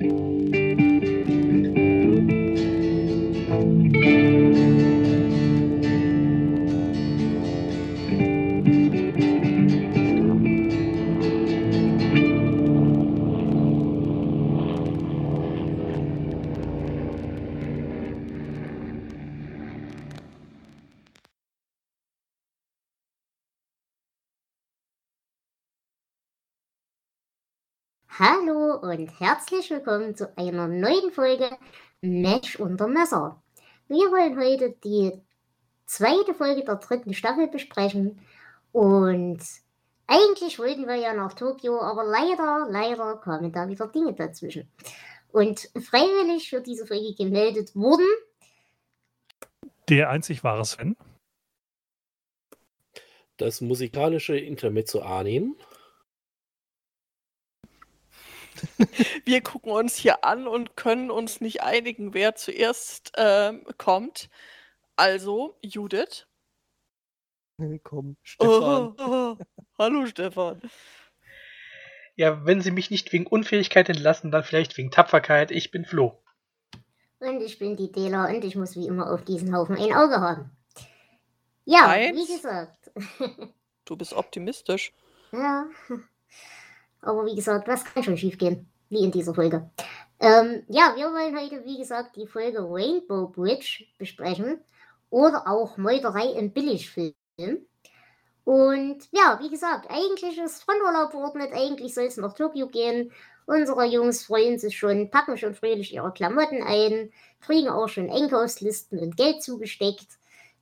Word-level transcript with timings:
Hallo 0.00 0.57
und 28.98 29.20
herzlich 29.20 29.70
willkommen 29.70 30.16
zu 30.16 30.36
einer 30.36 30.66
neuen 30.66 31.12
Folge 31.12 31.56
Match 32.00 32.58
unter 32.58 32.88
Messer. 32.88 33.40
Wir 33.86 34.10
wollen 34.10 34.36
heute 34.36 34.74
die 34.82 35.12
zweite 35.86 36.34
Folge 36.34 36.64
der 36.64 36.74
dritten 36.76 37.14
Staffel 37.14 37.46
besprechen 37.46 38.18
und 38.72 39.38
eigentlich 40.08 40.58
wollten 40.58 40.88
wir 40.88 40.96
ja 40.96 41.14
nach 41.14 41.34
Tokio, 41.34 41.80
aber 41.80 42.02
leider, 42.02 42.66
leider 42.68 43.18
kamen 43.18 43.52
da 43.52 43.68
wieder 43.68 43.86
Dinge 43.86 44.14
dazwischen. 44.14 44.68
Und 45.30 45.70
freiwillig 45.80 46.50
für 46.50 46.60
diese 46.60 46.84
Folge 46.84 47.14
gemeldet 47.14 47.76
wurden 47.76 48.08
der 49.88 50.10
einzig 50.10 50.42
wahre 50.42 50.64
Sven, 50.64 50.96
das 53.36 53.60
musikalische 53.60 54.36
Intermezzo 54.36 55.02
Arnim 55.02 55.54
Wir 59.24 59.40
gucken 59.42 59.72
uns 59.72 59.96
hier 59.96 60.24
an 60.24 60.46
und 60.46 60.76
können 60.76 61.10
uns 61.10 61.40
nicht 61.40 61.62
einigen, 61.62 62.14
wer 62.14 62.34
zuerst 62.34 63.12
ähm, 63.16 63.64
kommt. 63.76 64.28
Also, 64.96 65.56
Judith. 65.62 66.26
Komm, 67.82 68.16
Stefan. 68.22 68.48
Oh, 68.48 68.94
oh, 68.98 69.36
oh. 69.36 69.36
Hallo, 69.78 70.06
Stefan. 70.06 70.60
Ja, 72.14 72.44
wenn 72.44 72.60
Sie 72.60 72.70
mich 72.70 72.90
nicht 72.90 73.12
wegen 73.12 73.26
Unfähigkeit 73.26 73.88
entlassen, 73.88 74.30
dann 74.30 74.44
vielleicht 74.44 74.76
wegen 74.76 74.90
Tapferkeit. 74.90 75.50
Ich 75.50 75.70
bin 75.70 75.84
Flo. 75.84 76.22
Und 77.20 77.40
ich 77.42 77.58
bin 77.58 77.76
die 77.76 77.90
Dela 77.90 78.26
und 78.26 78.44
ich 78.44 78.56
muss 78.56 78.76
wie 78.76 78.86
immer 78.86 79.12
auf 79.12 79.24
diesen 79.24 79.54
Haufen 79.54 79.76
ein 79.76 79.92
Auge 79.92 80.20
haben. 80.20 80.50
Ja, 81.64 81.88
Eins. 81.88 82.16
wie 82.16 82.32
gesagt. 82.32 82.90
Du 83.84 83.96
bist 83.96 84.12
optimistisch. 84.12 84.92
Ja. 85.32 85.64
Aber 87.00 87.24
wie 87.26 87.34
gesagt, 87.34 87.68
was 87.68 87.84
kann 87.84 88.02
schon 88.02 88.16
schiefgehen? 88.16 88.68
Wie 88.88 89.04
in 89.04 89.10
dieser 89.10 89.34
Folge. 89.34 89.70
Ähm, 90.20 90.64
ja, 90.68 90.94
wir 90.96 91.06
wollen 91.12 91.38
heute, 91.38 91.64
wie 91.64 91.78
gesagt, 91.78 92.16
die 92.16 92.26
Folge 92.26 92.58
Rainbow 92.60 93.28
Bridge 93.28 93.84
besprechen. 93.98 94.60
Oder 95.10 95.46
auch 95.46 95.76
Meuterei 95.76 96.32
im 96.32 96.52
Billigfilm. 96.52 97.14
Und 98.44 99.08
ja, 99.12 99.38
wie 99.42 99.50
gesagt, 99.50 99.90
eigentlich 99.90 100.38
ist 100.38 100.62
Fronturlaub 100.62 101.10
verordnet, 101.10 101.50
eigentlich 101.52 101.92
soll 101.92 102.04
es 102.04 102.16
nach 102.16 102.32
Tokio 102.32 102.68
gehen. 102.68 103.12
Unsere 103.44 103.84
Jungs 103.84 104.24
freuen 104.24 104.58
sich 104.58 104.76
schon, 104.76 105.10
packen 105.10 105.36
schon 105.36 105.54
fröhlich 105.54 105.92
ihre 105.94 106.12
Klamotten 106.12 106.62
ein, 106.62 107.10
kriegen 107.40 107.68
auch 107.68 107.88
schon 107.88 108.10
Einkaufslisten 108.10 108.98
und 108.98 109.16
Geld 109.16 109.42
zugesteckt, 109.42 110.06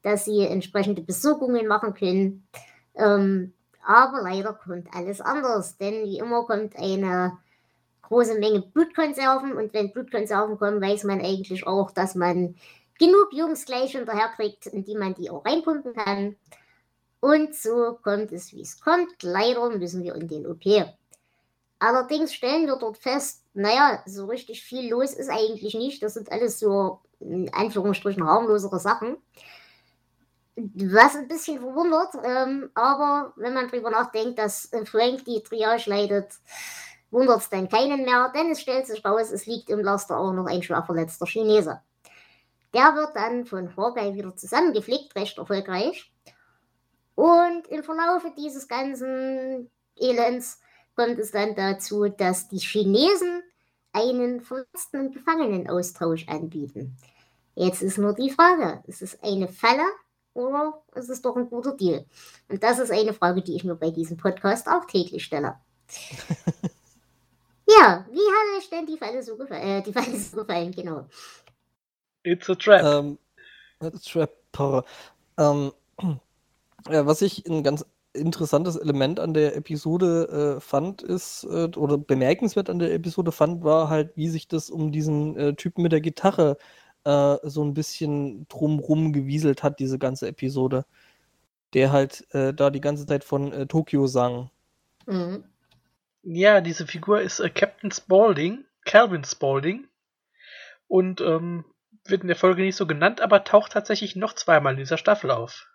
dass 0.03 0.25
sie 0.25 0.47
entsprechende 0.47 1.03
Besorgungen 1.03 1.67
machen 1.67 1.95
können. 1.95 2.49
Ähm, 2.97 3.53
aber 3.87 4.21
leider 4.23 4.53
kommt 4.53 4.89
alles 4.93 5.21
anders, 5.21 5.79
denn 5.79 6.05
wie 6.05 6.19
immer 6.19 6.45
kommt 6.45 6.77
eine 6.77 7.39
große 8.03 8.39
Menge 8.39 8.61
Blutkonserven 8.61 9.53
und 9.53 9.73
wenn 9.73 9.93
Blutkonserven 9.93 10.59
kommen, 10.59 10.81
weiß 10.81 11.05
man 11.05 11.21
eigentlich 11.21 11.67
auch, 11.67 11.91
dass 11.93 12.15
man 12.15 12.57
genug 12.99 13.33
Jungs 13.33 13.65
gleich 13.65 13.93
hinterherkriegt, 13.93 14.67
in 14.67 14.85
die 14.85 14.97
man 14.97 15.15
die 15.15 15.31
auch 15.31 15.45
reinpumpen 15.45 15.95
kann. 15.95 16.37
Und 17.21 17.55
so 17.55 17.99
kommt 18.03 18.33
es, 18.33 18.53
wie 18.53 18.63
es 18.63 18.81
kommt. 18.81 19.23
Leider 19.23 19.71
müssen 19.71 20.03
wir 20.03 20.15
in 20.15 20.29
den 20.29 20.47
OP. 20.47 20.65
Allerdings 21.79 22.33
stellen 22.33 22.67
wir 22.67 22.77
dort 22.77 22.99
fest, 22.99 23.43
naja, 23.55 24.03
so 24.07 24.27
richtig 24.27 24.63
viel 24.63 24.91
los 24.91 25.13
ist 25.13 25.29
eigentlich 25.29 25.75
nicht. 25.75 26.03
Das 26.03 26.15
sind 26.15 26.31
alles 26.31 26.59
so 26.59 27.01
in 27.21 27.53
Anführungsstrichen 27.53 28.25
harmlosere 28.25 28.79
Sachen. 28.79 29.17
Was 30.57 31.15
ein 31.15 31.29
bisschen 31.29 31.61
verwundert, 31.61 32.15
ähm, 32.25 32.71
aber 32.75 33.35
wenn 33.37 33.53
man 33.53 33.69
drüber 33.69 33.91
nachdenkt, 33.91 34.39
dass 34.39 34.73
äh, 34.73 34.87
Frank 34.87 35.25
die 35.27 35.43
Triage 35.43 35.91
leidet, 35.91 36.33
wundert 37.11 37.43
es 37.43 37.51
dann 37.51 37.69
keinen 37.69 38.05
mehr, 38.05 38.33
denn 38.35 38.51
es 38.51 38.63
stellt 38.63 38.87
sich 38.87 39.05
raus, 39.05 39.31
es 39.31 39.45
liegt 39.45 39.69
im 39.69 39.81
Laster 39.81 40.17
auch 40.19 40.33
noch 40.33 40.47
ein 40.47 40.63
schwer 40.63 40.83
verletzter 40.83 41.27
Chinese. 41.27 41.83
Der 42.73 42.95
wird 42.95 43.15
dann 43.15 43.45
von 43.45 43.77
Hawkeye 43.77 44.15
wieder 44.15 44.35
zusammengeflickt, 44.35 45.15
recht 45.15 45.37
erfolgreich. 45.37 46.11
Und 47.15 47.67
im 47.69 47.83
Verlaufe 47.83 48.33
dieses 48.37 48.67
ganzen 48.67 49.71
Elends 49.97 50.61
kommt 50.95 51.19
es 51.19 51.33
dann 51.33 51.55
dazu, 51.55 52.09
dass 52.09 52.49
die 52.49 52.59
Chinesen 52.59 53.43
einen 53.93 54.41
verletzten 54.41 55.01
und 55.01 55.15
Gefangenenaustausch 55.15 56.29
anbieten. 56.29 56.97
Jetzt 57.55 57.83
ist 57.83 57.97
nur 57.99 58.15
die 58.15 58.31
Frage, 58.31 58.83
ist 58.87 59.01
es 59.01 59.23
eine 59.23 59.49
Falle 59.49 59.87
oder 60.37 60.83
ist 60.95 61.09
es 61.09 61.23
doch 61.23 61.37
ein 61.37 61.49
guter 61.49 61.73
Deal? 61.73 62.05
Und 62.49 62.63
das 62.63 62.79
ist 62.79 62.93
eine 62.93 63.15
Frage, 63.15 63.43
die 63.43 63.57
ich 63.57 63.65
mir 63.65 63.75
bei 63.75 63.91
diesem 63.91 64.17
Podcast 64.17 64.69
auch 64.69 64.85
täglich 64.85 65.25
stelle. 65.25 65.57
ja, 67.67 68.07
wie 68.11 68.19
hat 68.19 68.59
euch 68.59 68.69
denn 68.71 68.87
die 68.87 68.99
Falle 68.99 69.23
so, 69.23 69.37
gefa 69.37 69.57
äh, 69.57 69.83
die 69.83 69.93
Falle 69.93 70.17
so 70.17 70.39
gefallen? 70.39 70.73
Genau. 70.73 71.07
It's 72.23 72.49
a 72.51 72.55
trap. 72.55 72.83
Ähm, 72.85 73.19
Trapper. 74.05 74.85
Ähm, 75.39 75.73
ja, 76.91 77.07
was 77.07 77.23
ich 77.23 77.47
ein 77.47 77.63
ganz 77.63 77.85
interessantes 78.13 78.77
Element 78.77 79.21
an 79.21 79.35
der 79.35 79.57
Episode 79.57 80.57
äh, 80.57 80.61
fand, 80.61 81.03
ist, 81.03 81.45
äh, 81.45 81.69
oder 81.77 81.99
bemerkenswert 81.99 82.69
an 82.69 82.79
der 82.79 82.93
Episode 82.93 83.33
fand, 83.33 83.65
war 83.65 83.89
halt, 83.89 84.17
wie 84.17 84.29
sich 84.29 84.49
das 84.49 84.71
um 84.71 84.93
diesen 84.93 85.37
äh, 85.37 85.55
Typen 85.55 85.83
mit 85.83 85.93
der 85.93 86.01
Gitarre 86.01 86.53
äh, 86.53 86.86
so 87.07 87.65
ein 87.65 87.75
bisschen 87.75 88.49
drumrum 88.49 89.13
gewieselt 89.13 89.63
hat, 89.63 89.79
diese 89.79 89.99
ganze 89.99 90.29
Episode. 90.29 90.85
Der 91.75 91.93
halt 91.93 92.27
äh, 92.35 92.55
da 92.55 92.71
die 92.71 92.81
ganze 92.81 93.07
Zeit 93.07 93.25
von 93.25 93.53
äh, 93.53 93.67
Tokio 93.67 94.07
sang. 94.07 94.51
Mhm. 95.07 95.45
Ja, 96.23 96.61
diese 96.61 96.87
Figur 96.87 97.21
ist 97.21 97.41
äh, 97.41 97.51
Captain 97.51 97.91
Spaulding, 97.91 98.65
Calvin 98.85 99.25
Spaulding. 99.25 99.87
Und 100.89 101.21
ähm, 101.21 101.65
wird 102.05 102.23
in 102.23 102.29
der 102.29 102.37
Folge 102.37 102.63
nicht 102.63 102.77
so 102.77 102.87
genannt, 102.87 103.21
aber 103.21 103.45
taucht 103.45 103.73
tatsächlich 103.73 104.17
noch 104.17 104.35
zweimal 104.35 104.75
in 104.75 104.79
dieser 104.79 104.99
Staffel 104.99 105.31
auf. 105.31 105.69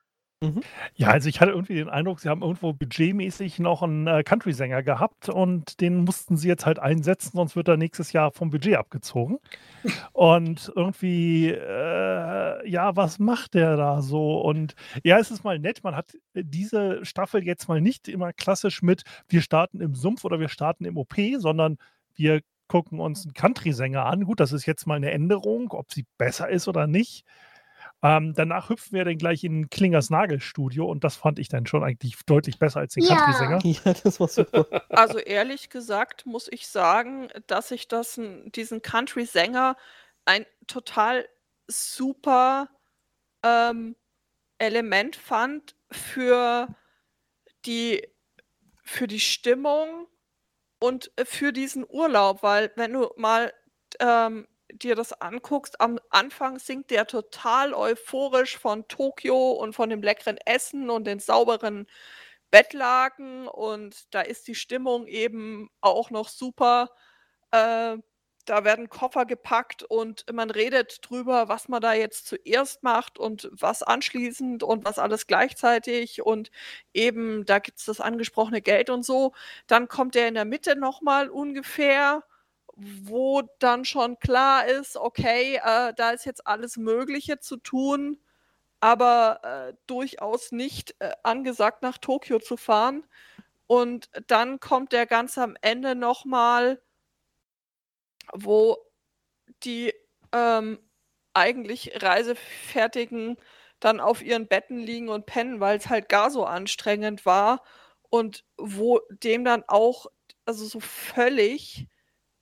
Ja, 0.95 1.09
also 1.09 1.29
ich 1.29 1.39
hatte 1.39 1.51
irgendwie 1.51 1.75
den 1.75 1.89
Eindruck, 1.89 2.19
sie 2.19 2.27
haben 2.27 2.41
irgendwo 2.41 2.73
budgetmäßig 2.73 3.59
noch 3.59 3.83
einen 3.83 4.07
äh, 4.07 4.23
Country-Sänger 4.23 4.81
gehabt 4.81 5.29
und 5.29 5.79
den 5.81 6.03
mussten 6.03 6.35
sie 6.35 6.47
jetzt 6.47 6.65
halt 6.65 6.79
einsetzen, 6.79 7.33
sonst 7.35 7.55
wird 7.55 7.67
er 7.67 7.77
nächstes 7.77 8.11
Jahr 8.11 8.31
vom 8.31 8.49
Budget 8.49 8.75
abgezogen. 8.75 9.37
Und 10.13 10.71
irgendwie, 10.75 11.49
äh, 11.49 12.69
ja, 12.69 12.95
was 12.95 13.19
macht 13.19 13.53
der 13.55 13.77
da 13.77 14.01
so? 14.01 14.41
Und 14.41 14.75
ja, 15.03 15.17
es 15.19 15.31
ist 15.31 15.43
mal 15.43 15.57
nett, 15.59 15.83
man 15.83 15.95
hat 15.95 16.17
diese 16.35 17.03
Staffel 17.05 17.43
jetzt 17.43 17.67
mal 17.67 17.81
nicht 17.81 18.07
immer 18.07 18.33
klassisch 18.33 18.81
mit, 18.81 19.03
wir 19.27 19.41
starten 19.41 19.81
im 19.81 19.95
Sumpf 19.95 20.23
oder 20.23 20.39
wir 20.39 20.49
starten 20.49 20.85
im 20.85 20.97
OP, 20.97 21.15
sondern 21.37 21.77
wir 22.15 22.41
gucken 22.67 22.99
uns 22.99 23.25
einen 23.25 23.33
Country-Sänger 23.33 24.05
an. 24.05 24.23
Gut, 24.25 24.39
das 24.39 24.53
ist 24.53 24.65
jetzt 24.65 24.87
mal 24.87 24.95
eine 24.95 25.11
Änderung, 25.11 25.71
ob 25.71 25.91
sie 25.91 26.05
besser 26.17 26.49
ist 26.49 26.67
oder 26.67 26.87
nicht. 26.87 27.25
Ähm, 28.03 28.33
danach 28.35 28.69
hüpfen 28.69 28.93
wir 28.97 29.05
dann 29.05 29.17
gleich 29.17 29.43
in 29.43 29.69
Klingers 29.69 30.09
Nagelstudio 30.09 30.85
und 30.89 31.03
das 31.03 31.15
fand 31.15 31.37
ich 31.39 31.49
dann 31.49 31.67
schon 31.67 31.83
eigentlich 31.83 32.17
deutlich 32.25 32.57
besser 32.57 32.79
als 32.79 32.93
den 32.95 33.03
Ja. 33.03 33.15
Country-Sänger. 33.15 33.59
Ja, 33.85 33.93
das 34.03 34.19
war 34.19 34.27
super. 34.27 34.65
Also 34.89 35.19
ehrlich 35.19 35.69
gesagt 35.69 36.25
muss 36.25 36.47
ich 36.51 36.67
sagen, 36.67 37.29
dass 37.47 37.71
ich 37.71 37.87
das, 37.87 38.19
diesen 38.55 38.81
Country-Sänger 38.81 39.77
ein 40.25 40.45
total 40.67 41.27
super 41.67 42.69
ähm, 43.43 43.95
Element 44.59 45.15
fand 45.15 45.75
für 45.91 46.67
die, 47.65 48.07
für 48.83 49.07
die 49.07 49.19
Stimmung 49.19 50.07
und 50.79 51.11
äh, 51.17 51.25
für 51.25 51.53
diesen 51.53 51.85
Urlaub, 51.87 52.43
weil 52.43 52.71
wenn 52.75 52.93
du 52.93 53.09
mal 53.17 53.53
ähm, 53.99 54.47
dir 54.73 54.95
das 54.95 55.13
anguckst, 55.13 55.79
am 55.81 55.99
Anfang 56.09 56.59
singt 56.59 56.89
der 56.91 57.07
total 57.07 57.73
euphorisch 57.73 58.57
von 58.57 58.87
Tokio 58.87 59.51
und 59.51 59.73
von 59.73 59.89
dem 59.89 60.01
leckeren 60.01 60.37
Essen 60.45 60.89
und 60.89 61.05
den 61.05 61.19
sauberen 61.19 61.87
Bettlaken 62.51 63.47
und 63.47 64.13
da 64.13 64.21
ist 64.21 64.47
die 64.47 64.55
Stimmung 64.55 65.07
eben 65.07 65.69
auch 65.81 66.09
noch 66.11 66.29
super. 66.29 66.89
Äh, 67.51 67.97
da 68.45 68.63
werden 68.65 68.89
Koffer 68.89 69.25
gepackt 69.25 69.83
und 69.83 70.25
man 70.33 70.49
redet 70.49 70.99
drüber, 71.09 71.47
was 71.49 71.67
man 71.69 71.81
da 71.81 71.93
jetzt 71.93 72.27
zuerst 72.27 72.83
macht 72.83 73.19
und 73.19 73.49
was 73.53 73.83
anschließend 73.83 74.63
und 74.63 74.83
was 74.85 74.99
alles 74.99 75.27
gleichzeitig 75.27 76.23
und 76.23 76.51
eben, 76.93 77.45
da 77.45 77.59
gibt 77.59 77.79
es 77.79 77.85
das 77.85 78.01
angesprochene 78.01 78.61
Geld 78.61 78.89
und 78.89 79.03
so. 79.05 79.33
Dann 79.67 79.87
kommt 79.87 80.15
der 80.15 80.27
in 80.27 80.33
der 80.35 80.45
Mitte 80.45 80.75
nochmal 80.75 81.29
ungefähr 81.29 82.23
wo 82.75 83.43
dann 83.59 83.85
schon 83.85 84.19
klar 84.19 84.65
ist, 84.67 84.97
okay, 84.97 85.55
äh, 85.63 85.93
da 85.95 86.11
ist 86.11 86.25
jetzt 86.25 86.47
alles 86.47 86.77
Mögliche 86.77 87.39
zu 87.39 87.57
tun, 87.57 88.19
aber 88.79 89.39
äh, 89.71 89.73
durchaus 89.87 90.51
nicht 90.51 90.95
äh, 90.99 91.11
angesagt, 91.23 91.83
nach 91.83 91.97
Tokio 91.97 92.39
zu 92.39 92.57
fahren. 92.57 93.05
Und 93.67 94.09
dann 94.27 94.59
kommt 94.59 94.91
der 94.93 95.05
ganz 95.05 95.37
am 95.37 95.55
Ende 95.61 95.95
nochmal, 95.95 96.81
wo 98.33 98.77
die 99.63 99.93
ähm, 100.33 100.79
eigentlich 101.33 102.01
Reisefertigen 102.01 103.37
dann 103.79 103.99
auf 103.99 104.21
ihren 104.21 104.47
Betten 104.47 104.79
liegen 104.79 105.09
und 105.09 105.25
pennen, 105.25 105.59
weil 105.59 105.77
es 105.77 105.89
halt 105.89 106.09
gar 106.09 106.29
so 106.31 106.45
anstrengend 106.45 107.25
war 107.25 107.63
und 108.09 108.43
wo 108.57 108.99
dem 109.09 109.43
dann 109.45 109.63
auch, 109.67 110.07
also 110.45 110.65
so 110.65 110.79
völlig 110.79 111.87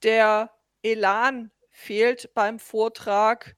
der 0.04 0.52
Elan 0.84 1.52
fehlt 1.70 2.34
beim 2.34 2.60
Vortrag 2.60 3.56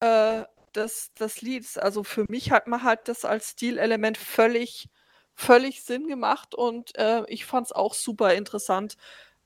äh, 0.00 0.44
des, 0.74 1.12
des 1.14 1.42
Lieds. 1.42 1.78
Also 1.78 2.04
für 2.04 2.24
mich 2.28 2.50
hat 2.50 2.66
man 2.66 2.82
halt 2.82 3.08
das 3.08 3.24
als 3.24 3.50
Stilelement 3.50 4.18
völlig, 4.18 4.88
völlig 5.34 5.82
Sinn 5.82 6.08
gemacht 6.08 6.54
und 6.54 6.96
äh, 6.98 7.24
ich 7.28 7.44
fand 7.46 7.66
es 7.66 7.72
auch 7.72 7.94
super 7.94 8.34
interessant, 8.34 8.96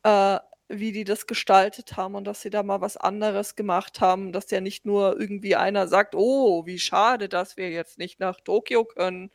äh, 0.03 0.39
wie 0.69 0.93
die 0.93 1.05
das 1.05 1.27
gestaltet 1.27 1.97
haben 1.97 2.15
und 2.15 2.25
dass 2.25 2.43
sie 2.43 2.51
da 2.51 2.63
mal 2.63 2.81
was 2.81 2.97
anderes 2.97 3.55
gemacht 3.57 4.01
haben, 4.01 4.33
dass 4.33 4.51
ja 4.51 4.61
nicht 4.61 4.87
nur 4.87 5.19
irgendwie 5.21 5.57
einer 5.57 5.89
sagt, 5.89 6.15
oh, 6.15 6.67
wie 6.67 6.79
schade, 6.79 7.29
dass 7.29 7.57
wir 7.57 7.71
jetzt 7.71 7.99
nicht 7.99 8.19
nach 8.21 8.41
Tokio 8.41 8.85
können, 8.85 9.31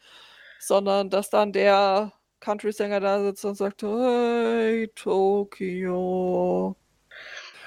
sondern 0.59 1.09
dass 1.09 1.29
dann 1.29 1.53
der 1.53 2.13
Country-Sänger 2.39 2.99
da 2.99 3.21
sitzt 3.21 3.45
und 3.45 3.55
sagt, 3.55 3.83
hey, 3.83 4.89
Tokio. 4.95 6.75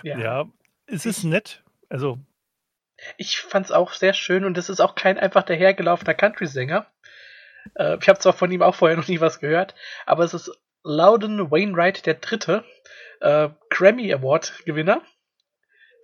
Ja, 0.03 0.19
ja 0.19 0.49
es 0.87 1.07
ist 1.07 1.25
nett. 1.25 1.63
Also. 1.89 2.19
Ich 3.17 3.41
fand 3.41 3.67
es 3.67 3.73
auch 3.73 3.93
sehr 3.93 4.15
schön 4.15 4.45
und 4.45 4.57
es 4.57 4.69
ist 4.69 4.81
auch 4.81 4.95
kein 4.95 5.19
einfach 5.19 5.43
dahergelaufener 5.43 6.15
Country-Sänger. 6.15 6.87
Äh, 7.75 7.99
ich 8.01 8.09
habe 8.09 8.19
zwar 8.19 8.33
von 8.33 8.51
ihm 8.51 8.63
auch 8.63 8.75
vorher 8.75 8.97
noch 8.97 9.09
nie 9.09 9.21
was 9.21 9.41
gehört, 9.41 9.75
aber 10.07 10.25
es 10.25 10.35
ist 10.35 10.51
Loudon 10.85 11.51
Wainwright 11.51 12.07
der 12.07 12.15
Dritte, 12.15 12.65
äh, 13.21 13.49
Grammy 13.71 14.13
Award 14.13 14.53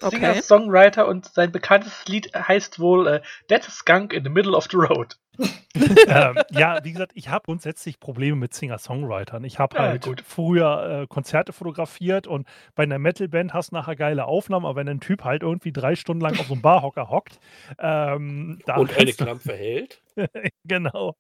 Gewinner. 0.01 0.11
Singer, 0.11 0.31
okay. 0.31 0.43
Songwriter 0.43 1.09
und 1.09 1.27
sein 1.27 1.53
bekanntes 1.53 2.05
Lied 2.07 2.33
heißt 2.35 2.79
wohl 2.79 3.07
äh, 3.07 3.21
Dead 3.51 3.63
Skunk 3.65 4.13
in 4.13 4.25
the 4.25 4.31
Middle 4.31 4.57
of 4.57 4.67
the 4.71 4.77
Road. 4.77 5.17
ähm, 6.09 6.37
ja, 6.51 6.83
wie 6.83 6.93
gesagt, 6.93 7.13
ich 7.15 7.29
habe 7.29 7.45
grundsätzlich 7.45 8.01
Probleme 8.01 8.37
mit 8.37 8.55
Singer-Songwritern. 8.55 9.45
Ich 9.45 9.59
habe 9.59 9.77
ja, 9.77 9.83
halt 9.85 10.03
gut. 10.03 10.23
früher 10.27 11.03
äh, 11.03 11.07
Konzerte 11.07 11.53
fotografiert 11.53 12.27
und 12.27 12.47
bei 12.75 12.83
einer 12.83 12.99
Metal-Band 12.99 13.55
hast 13.55 13.71
du 13.71 13.77
nachher 13.77 13.95
geile 13.95 14.25
Aufnahmen, 14.25 14.67
aber 14.67 14.77
wenn 14.77 14.89
ein 14.89 15.01
Typ 15.01 15.25
halt 15.25 15.43
irgendwie 15.43 15.73
drei 15.73 15.95
Stunden 15.95 16.23
lang 16.23 16.39
auf 16.41 16.47
so 16.47 16.55
einem 16.55 16.63
Barhocker 16.63 17.09
hockt 17.09 17.39
ähm, 17.79 18.59
und 18.77 18.99
eine 18.99 19.13
Klampfe 19.13 19.53
hält. 19.53 20.03
genau. 20.65 21.17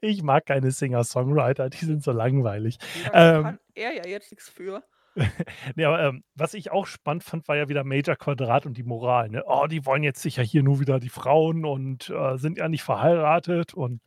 Ich 0.00 0.24
mag 0.24 0.46
keine 0.46 0.72
Singer-Songwriter, 0.72 1.70
die 1.70 1.84
sind 1.84 2.02
so 2.02 2.10
langweilig. 2.10 2.78
Ja, 3.04 3.36
ähm, 3.36 3.42
kann 3.44 3.58
er 3.74 3.94
ja 3.94 4.06
jetzt 4.06 4.32
nichts 4.32 4.48
für. 4.48 4.82
ne, 5.74 5.86
aber 5.86 6.02
ähm, 6.02 6.24
was 6.34 6.54
ich 6.54 6.70
auch 6.70 6.86
spannend 6.86 7.24
fand, 7.24 7.48
war 7.48 7.56
ja 7.56 7.68
wieder 7.68 7.84
Major 7.84 8.16
Quadrat 8.16 8.66
und 8.66 8.76
die 8.76 8.82
Moral. 8.82 9.28
Ne? 9.28 9.42
Oh, 9.46 9.66
die 9.66 9.84
wollen 9.84 10.02
jetzt 10.02 10.22
sicher 10.22 10.42
hier 10.42 10.62
nur 10.62 10.80
wieder 10.80 11.00
die 11.00 11.08
Frauen 11.08 11.64
und 11.64 12.10
äh, 12.10 12.36
sind 12.36 12.58
ja 12.58 12.68
nicht 12.68 12.82
verheiratet 12.82 13.74
und. 13.74 14.00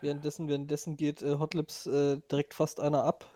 Währenddessen, 0.00 0.48
währenddessen 0.48 0.96
geht 0.96 1.20
äh, 1.20 1.36
Hotlips 1.38 1.86
äh, 1.86 2.18
direkt 2.30 2.54
fast 2.54 2.80
einer 2.80 3.04
ab. 3.04 3.26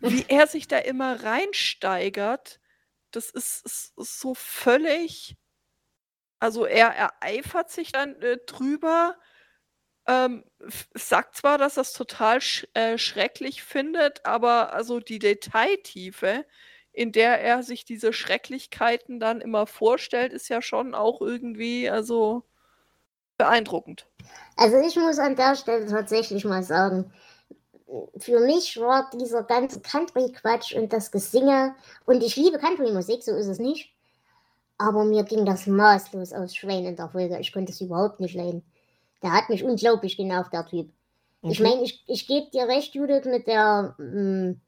Wie 0.00 0.24
er 0.28 0.46
sich 0.46 0.66
da 0.68 0.78
immer 0.78 1.22
reinsteigert, 1.22 2.60
das 3.10 3.30
ist, 3.30 3.64
ist, 3.66 3.92
ist 3.96 4.20
so 4.20 4.34
völlig. 4.34 5.36
Also 6.38 6.64
er 6.64 6.88
ereifert 6.88 7.70
sich 7.70 7.92
dann 7.92 8.14
äh, 8.22 8.38
drüber, 8.46 9.16
ähm, 10.08 10.42
sagt 10.94 11.36
zwar, 11.36 11.58
dass 11.58 11.76
er 11.76 11.82
es 11.82 11.92
total 11.92 12.40
sch 12.40 12.66
äh, 12.74 12.98
schrecklich 12.98 13.62
findet, 13.62 14.24
aber 14.24 14.72
also 14.72 15.00
die 15.00 15.18
Detailtiefe, 15.18 16.46
in 16.92 17.12
der 17.12 17.40
er 17.40 17.62
sich 17.62 17.84
diese 17.84 18.12
Schrecklichkeiten 18.12 19.20
dann 19.20 19.40
immer 19.40 19.66
vorstellt, 19.66 20.32
ist 20.32 20.48
ja 20.48 20.62
schon 20.62 20.94
auch 20.94 21.20
irgendwie, 21.20 21.90
also 21.90 22.42
beeindruckend. 23.36 24.06
Also 24.56 24.78
ich 24.78 24.96
muss 24.96 25.18
an 25.18 25.36
der 25.36 25.54
Stelle 25.54 25.86
tatsächlich 25.86 26.44
mal 26.44 26.62
sagen, 26.62 27.12
für 28.16 28.40
mich 28.40 28.78
war 28.78 29.10
dieser 29.12 29.42
ganze 29.44 29.80
Country-Quatsch 29.80 30.74
und 30.74 30.92
das 30.92 31.10
Gesinge, 31.10 31.74
und 32.06 32.22
ich 32.22 32.36
liebe 32.36 32.58
Country-Musik, 32.58 33.22
so 33.22 33.34
ist 33.36 33.46
es 33.46 33.58
nicht, 33.58 33.94
aber 34.78 35.04
mir 35.04 35.24
ging 35.24 35.44
das 35.44 35.66
maßlos 35.66 36.32
aus 36.32 36.56
Schwein 36.56 36.84
in 36.84 36.96
der 36.96 37.08
Folge. 37.08 37.38
Ich 37.38 37.52
konnte 37.52 37.72
es 37.72 37.80
überhaupt 37.80 38.20
nicht 38.20 38.34
leiden. 38.34 38.64
Der 39.22 39.32
hat 39.32 39.48
mich 39.48 39.64
unglaublich 39.64 40.16
genervt, 40.16 40.52
der 40.52 40.66
Typ. 40.66 40.90
Mhm. 41.42 41.50
Ich 41.50 41.60
meine, 41.60 41.82
ich, 41.82 42.04
ich 42.06 42.26
gebe 42.26 42.50
dir 42.50 42.68
recht, 42.68 42.94
Judith, 42.94 43.24
mit 43.24 43.46
der, 43.46 43.94
hm, 43.98 44.60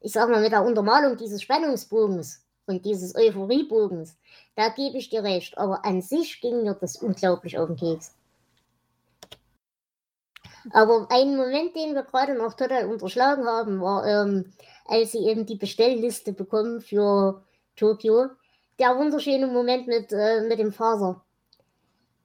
ich 0.00 0.12
sag 0.12 0.28
mal, 0.28 0.40
mit 0.40 0.52
der 0.52 0.64
Untermalung 0.64 1.16
dieses 1.16 1.42
Spannungsbogens 1.42 2.44
und 2.66 2.84
dieses 2.84 3.14
Euphoriebogens. 3.14 4.16
Da 4.54 4.68
gebe 4.70 4.98
ich 4.98 5.10
dir 5.10 5.22
recht. 5.22 5.56
Aber 5.58 5.84
an 5.84 6.02
sich 6.02 6.40
ging 6.40 6.62
mir 6.62 6.74
das 6.74 6.96
unglaublich 6.96 7.58
auf 7.58 7.68
den 7.68 7.76
Keks. 7.76 8.14
Aber 10.72 11.06
ein 11.10 11.36
Moment, 11.36 11.76
den 11.76 11.94
wir 11.94 12.02
gerade 12.02 12.34
noch 12.34 12.54
total 12.54 12.86
unterschlagen 12.86 13.46
haben, 13.46 13.80
war, 13.80 14.04
ähm, 14.06 14.52
als 14.86 15.12
sie 15.12 15.26
eben 15.26 15.46
die 15.46 15.56
Bestellliste 15.56 16.32
bekommen 16.32 16.80
für 16.80 17.44
Tokio. 17.76 18.30
Der 18.78 18.96
wunderschöne 18.96 19.46
Moment 19.46 19.86
mit, 19.86 20.12
äh, 20.12 20.42
mit 20.42 20.58
dem 20.58 20.72
Faser. 20.72 21.24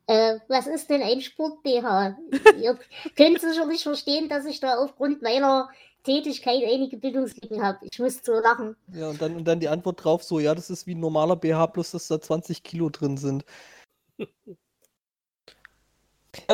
Äh, 0.07 0.39
was 0.47 0.67
ist 0.67 0.89
denn 0.89 1.01
ein 1.01 1.21
Sport-BH? 1.21 2.17
Ihr 2.59 2.79
könnt 3.15 3.39
sicherlich 3.39 3.83
verstehen, 3.83 4.29
dass 4.29 4.45
ich 4.45 4.59
da 4.59 4.77
aufgrund 4.77 5.21
meiner 5.21 5.69
Tätigkeit 6.03 6.63
einige 6.63 6.97
Bildungslücken 6.97 7.63
habe. 7.63 7.79
Ich 7.89 7.99
muss 7.99 8.21
so 8.23 8.33
lachen. 8.33 8.75
Ja, 8.93 9.09
und 9.09 9.21
dann, 9.21 9.35
und 9.35 9.45
dann 9.45 9.59
die 9.59 9.69
Antwort 9.69 10.03
drauf 10.03 10.23
so, 10.23 10.39
ja, 10.39 10.55
das 10.55 10.69
ist 10.69 10.87
wie 10.87 10.95
ein 10.95 10.99
normaler 10.99 11.35
BH, 11.35 11.67
plus 11.67 11.91
dass 11.91 12.07
da 12.07 12.19
20 12.19 12.63
Kilo 12.63 12.89
drin 12.89 13.17
sind. 13.17 13.45
ja, 14.17 14.25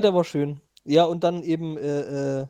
der 0.01 0.13
war 0.13 0.23
schön. 0.23 0.61
Ja, 0.83 1.05
und 1.05 1.23
dann 1.23 1.43
eben 1.43 1.77
äh, 1.77 2.41
äh, 2.41 2.47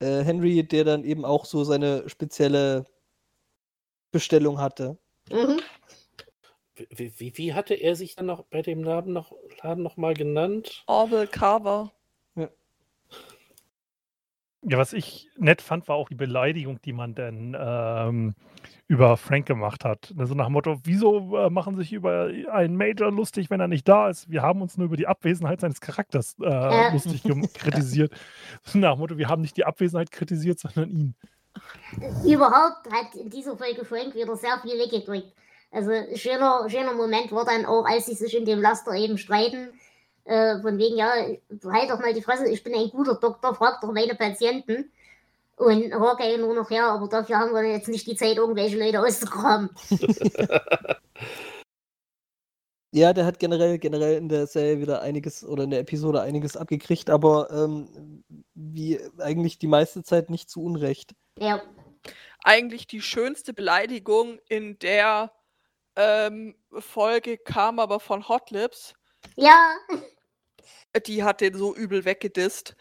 äh, 0.00 0.24
Henry, 0.24 0.66
der 0.66 0.84
dann 0.84 1.04
eben 1.04 1.24
auch 1.24 1.44
so 1.44 1.64
seine 1.64 2.08
spezielle 2.08 2.86
Bestellung 4.10 4.60
hatte. 4.60 4.98
Mhm. 5.30 5.60
Wie, 6.90 7.12
wie, 7.18 7.38
wie, 7.38 7.54
hatte 7.54 7.74
er 7.74 7.96
sich 7.96 8.16
dann 8.16 8.26
noch 8.26 8.44
bei 8.44 8.62
dem 8.62 8.84
Laden 8.84 9.12
noch, 9.12 9.32
Laden 9.62 9.82
noch 9.82 9.96
mal 9.96 10.14
genannt? 10.14 10.84
Orville 10.86 11.26
Carver. 11.26 11.92
Ja. 12.34 12.48
ja, 14.62 14.78
was 14.78 14.92
ich 14.92 15.28
nett 15.38 15.62
fand, 15.62 15.88
war 15.88 15.96
auch 15.96 16.08
die 16.08 16.14
Beleidigung, 16.14 16.80
die 16.82 16.92
man 16.92 17.14
dann 17.14 17.56
ähm, 17.58 18.34
über 18.88 19.16
Frank 19.16 19.46
gemacht 19.46 19.84
hat. 19.84 20.12
So 20.14 20.20
also 20.20 20.34
nach 20.34 20.46
dem 20.46 20.52
Motto, 20.52 20.78
wieso 20.84 21.36
äh, 21.36 21.50
machen 21.50 21.76
sich 21.76 21.92
über 21.92 22.30
einen 22.50 22.76
Major 22.76 23.10
lustig, 23.10 23.48
wenn 23.48 23.60
er 23.60 23.68
nicht 23.68 23.88
da 23.88 24.10
ist? 24.10 24.30
Wir 24.30 24.42
haben 24.42 24.60
uns 24.60 24.76
nur 24.76 24.86
über 24.86 24.96
die 24.96 25.06
Abwesenheit 25.06 25.60
seines 25.60 25.80
Charakters 25.80 26.36
äh, 26.40 26.92
lustig 26.92 27.22
kritisiert. 27.54 28.12
So 28.64 28.78
nach 28.78 28.94
dem 28.94 29.00
Motto, 29.00 29.16
wir 29.16 29.28
haben 29.28 29.42
nicht 29.42 29.56
die 29.56 29.64
Abwesenheit 29.64 30.10
kritisiert, 30.10 30.58
sondern 30.58 30.90
ihn. 30.90 31.14
Überhaupt 32.26 32.86
hat 32.92 33.14
in 33.14 33.30
dieser 33.30 33.56
Folge 33.56 33.84
Frank 33.86 34.14
wieder 34.14 34.36
sehr 34.36 34.58
viel 34.60 34.78
weggedrückt. 34.78 35.32
Also 35.70 35.90
schöner, 36.14 36.68
schöner 36.68 36.92
Moment 36.92 37.32
war 37.32 37.44
dann 37.44 37.66
auch, 37.66 37.84
als 37.84 38.06
sie 38.06 38.14
sich 38.14 38.36
in 38.36 38.44
dem 38.44 38.62
Laster 38.62 38.92
eben 38.92 39.18
streiten. 39.18 39.68
Äh, 40.24 40.60
von 40.60 40.78
wegen, 40.78 40.96
ja, 40.96 41.12
halt 41.12 41.90
doch 41.90 42.00
mal 42.00 42.12
die 42.12 42.22
Fresse, 42.22 42.48
ich 42.48 42.64
bin 42.64 42.74
ein 42.74 42.90
guter 42.90 43.14
Doktor, 43.14 43.54
frag 43.54 43.80
doch 43.80 43.92
meine 43.92 44.14
Patienten. 44.14 44.90
Und 45.56 45.94
Hawkeye 45.94 46.36
nur 46.36 46.54
noch 46.54 46.68
her, 46.68 46.86
aber 46.86 47.08
dafür 47.08 47.38
haben 47.38 47.54
wir 47.54 47.62
jetzt 47.64 47.88
nicht 47.88 48.06
die 48.06 48.16
Zeit, 48.16 48.36
irgendwelche 48.36 48.78
Leute 48.78 49.00
auszugraben. 49.00 49.70
ja, 52.92 53.14
der 53.14 53.24
hat 53.24 53.38
generell, 53.38 53.78
generell 53.78 54.18
in 54.18 54.28
der 54.28 54.46
Serie 54.46 54.80
wieder 54.80 55.00
einiges 55.00 55.44
oder 55.44 55.64
in 55.64 55.70
der 55.70 55.80
Episode 55.80 56.20
einiges 56.20 56.58
abgekriegt, 56.58 57.08
aber 57.08 57.50
ähm, 57.50 58.22
wie 58.54 59.00
eigentlich 59.18 59.58
die 59.58 59.66
meiste 59.66 60.02
Zeit 60.02 60.28
nicht 60.28 60.50
zu 60.50 60.62
Unrecht. 60.62 61.14
Ja. 61.38 61.62
Eigentlich 62.44 62.86
die 62.86 63.00
schönste 63.00 63.54
Beleidigung 63.54 64.38
in 64.48 64.78
der 64.80 65.32
ähm, 65.96 66.54
Folge 66.78 67.38
kam 67.38 67.78
aber 67.78 68.00
von 68.00 68.28
Hot 68.28 68.50
Lips. 68.50 68.94
Ja. 69.36 69.74
Die 71.06 71.24
hat 71.24 71.40
den 71.40 71.56
so 71.56 71.74
übel 71.74 72.04
weggedisst. 72.04 72.76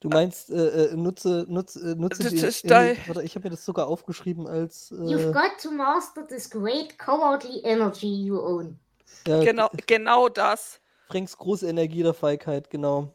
Du 0.00 0.08
meinst, 0.10 0.50
äh, 0.50 0.84
äh 0.86 0.96
nutze, 0.96 1.46
nutze, 1.48 1.92
äh, 1.92 1.94
nutze 1.94 2.28
die, 2.28 2.36
äh, 2.38 2.96
warte, 3.06 3.22
ich 3.22 3.34
habe 3.34 3.48
mir 3.48 3.50
das 3.50 3.64
sogar 3.64 3.86
aufgeschrieben 3.86 4.46
als. 4.46 4.92
Äh, 4.92 4.94
You've 4.96 5.32
got 5.32 5.58
to 5.62 5.70
master 5.70 6.26
this 6.26 6.50
great 6.50 6.98
cowardly 6.98 7.60
energy 7.64 8.24
you 8.24 8.38
own. 8.38 8.78
Ja, 9.26 9.42
genau, 9.42 9.68
genau 9.86 10.28
das. 10.28 10.80
Franks 11.08 11.36
große 11.36 11.68
Energie 11.68 12.02
der 12.02 12.14
Feigheit, 12.14 12.68
genau. 12.68 13.14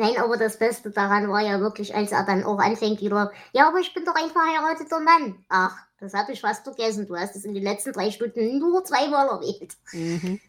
Nein, 0.00 0.16
aber 0.16 0.38
das 0.38 0.58
Beste 0.58 0.90
daran 0.90 1.28
war 1.28 1.42
ja 1.42 1.60
wirklich, 1.60 1.94
als 1.94 2.10
er 2.10 2.24
dann 2.24 2.42
auch 2.42 2.58
anfängt 2.58 3.02
wieder, 3.02 3.32
ja, 3.52 3.68
aber 3.68 3.80
ich 3.80 3.92
bin 3.92 4.06
doch 4.06 4.14
ein 4.14 4.30
verheirateter 4.30 4.98
Mann. 4.98 5.44
Ach, 5.50 5.76
das 5.98 6.14
habe 6.14 6.32
ich 6.32 6.40
fast 6.40 6.64
vergessen. 6.64 7.06
Du 7.06 7.14
hast 7.16 7.36
es 7.36 7.44
in 7.44 7.52
den 7.52 7.62
letzten 7.62 7.92
drei 7.92 8.10
Stunden 8.10 8.58
nur 8.58 8.82
zweimal 8.82 9.28
erwähnt. 9.28 9.76
Mhm. 9.92 10.40